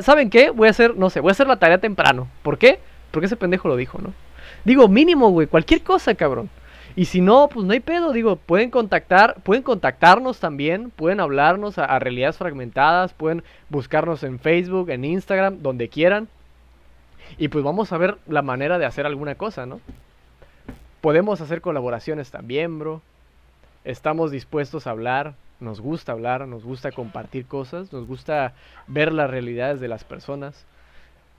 [0.00, 0.50] ¿Saben qué?
[0.50, 2.28] Voy a hacer, no sé, voy a hacer la tarea temprano.
[2.42, 2.78] ¿Por qué?
[3.10, 4.12] Porque ese pendejo lo dijo, ¿no?
[4.64, 6.48] Digo, mínimo, güey, cualquier cosa, cabrón.
[6.96, 11.78] Y si no, pues no hay pedo, digo, pueden contactar, pueden contactarnos también, pueden hablarnos
[11.78, 16.28] a, realidades fragmentadas, pueden buscarnos en Facebook, en Instagram, donde quieran.
[17.38, 19.80] Y pues vamos a ver la manera de hacer alguna cosa, ¿no?
[21.00, 23.00] Podemos hacer colaboraciones también, bro.
[23.84, 28.52] Estamos dispuestos a hablar, nos gusta hablar, nos gusta compartir cosas, nos gusta
[28.86, 30.66] ver las realidades de las personas.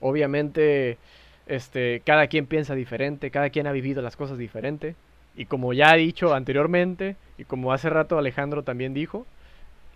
[0.00, 0.98] Obviamente,
[1.46, 4.96] este, cada quien piensa diferente, cada quien ha vivido las cosas diferente.
[5.36, 9.26] Y como ya he dicho anteriormente, y como hace rato Alejandro también dijo,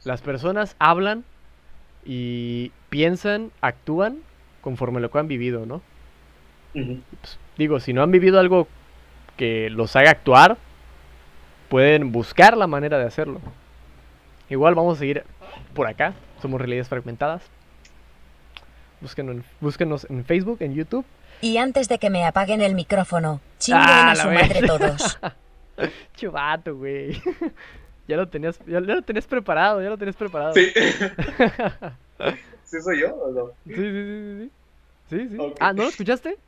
[0.05, 1.25] las personas hablan
[2.05, 4.19] y piensan, actúan
[4.67, 5.81] conforme lo que han vivido, ¿no?
[6.73, 8.67] Pues, digo, si no han vivido algo
[9.37, 10.57] que los haga actuar,
[11.69, 13.41] pueden buscar la manera de hacerlo.
[14.51, 15.23] Igual vamos a seguir
[15.73, 17.45] por acá, somos realidades fragmentadas.
[19.01, 21.07] Búsquenos en, búsquenos en Facebook, en YouTube
[21.43, 25.21] y antes de que me apaguen el micrófono, chinguen ah, a su madre todos.
[26.17, 27.23] Chubato, güey.
[28.09, 30.55] Ya lo tenías, ya, lo tenías preparado, ya lo tenías preparado.
[30.55, 30.73] Sí.
[32.67, 33.47] ¿Sí soy yo o no?
[33.67, 34.51] Sí, sí, sí, sí.
[35.09, 35.55] Sí, sí.
[35.61, 36.37] Ah, ¿no lo escuchaste?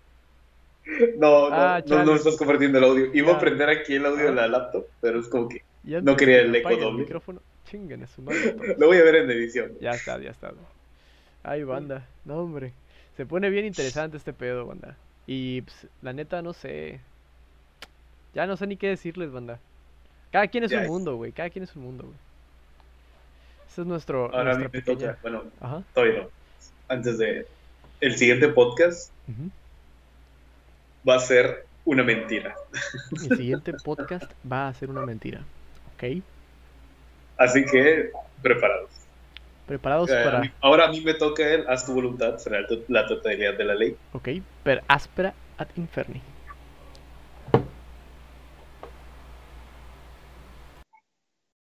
[1.18, 3.10] No, no, ah, no, no, estás compartiendo el audio.
[3.12, 6.40] Iba a prender aquí el audio de la laptop, pero es como que no quería
[6.40, 7.02] el eco doble.
[7.02, 7.42] micrófono.
[7.70, 8.56] Chinguen su madre.
[8.78, 9.72] lo voy a ver en edición.
[9.82, 10.52] Ya está, ya está.
[11.42, 12.06] Ay, banda.
[12.24, 12.72] No, hombre.
[13.18, 14.96] Se pone bien interesante este pedo, banda.
[15.26, 17.00] Y pues, la neta, no sé.
[18.34, 19.60] Ya no sé ni qué decirles, banda.
[20.32, 21.32] Cada quien es un mundo, güey.
[21.32, 22.16] Cada quien es un mundo, güey.
[23.78, 24.34] Es nuestro.
[24.34, 25.16] Ahora a mí me toca.
[25.22, 25.44] Bueno,
[25.94, 26.28] todavía no.
[26.88, 27.46] Antes de.
[28.00, 29.12] El siguiente podcast
[31.08, 32.56] va a ser una mentira.
[33.12, 35.42] El siguiente podcast va a ser una mentira.
[35.94, 36.22] ¿Ok?
[37.36, 38.10] Así que,
[38.42, 38.90] preparados.
[39.66, 40.52] Preparados para.
[40.60, 43.96] ahora a mí me toca el haz tu voluntad, será la totalidad de la ley.
[44.12, 44.28] Ok,
[44.64, 46.20] per aspera ad inferni.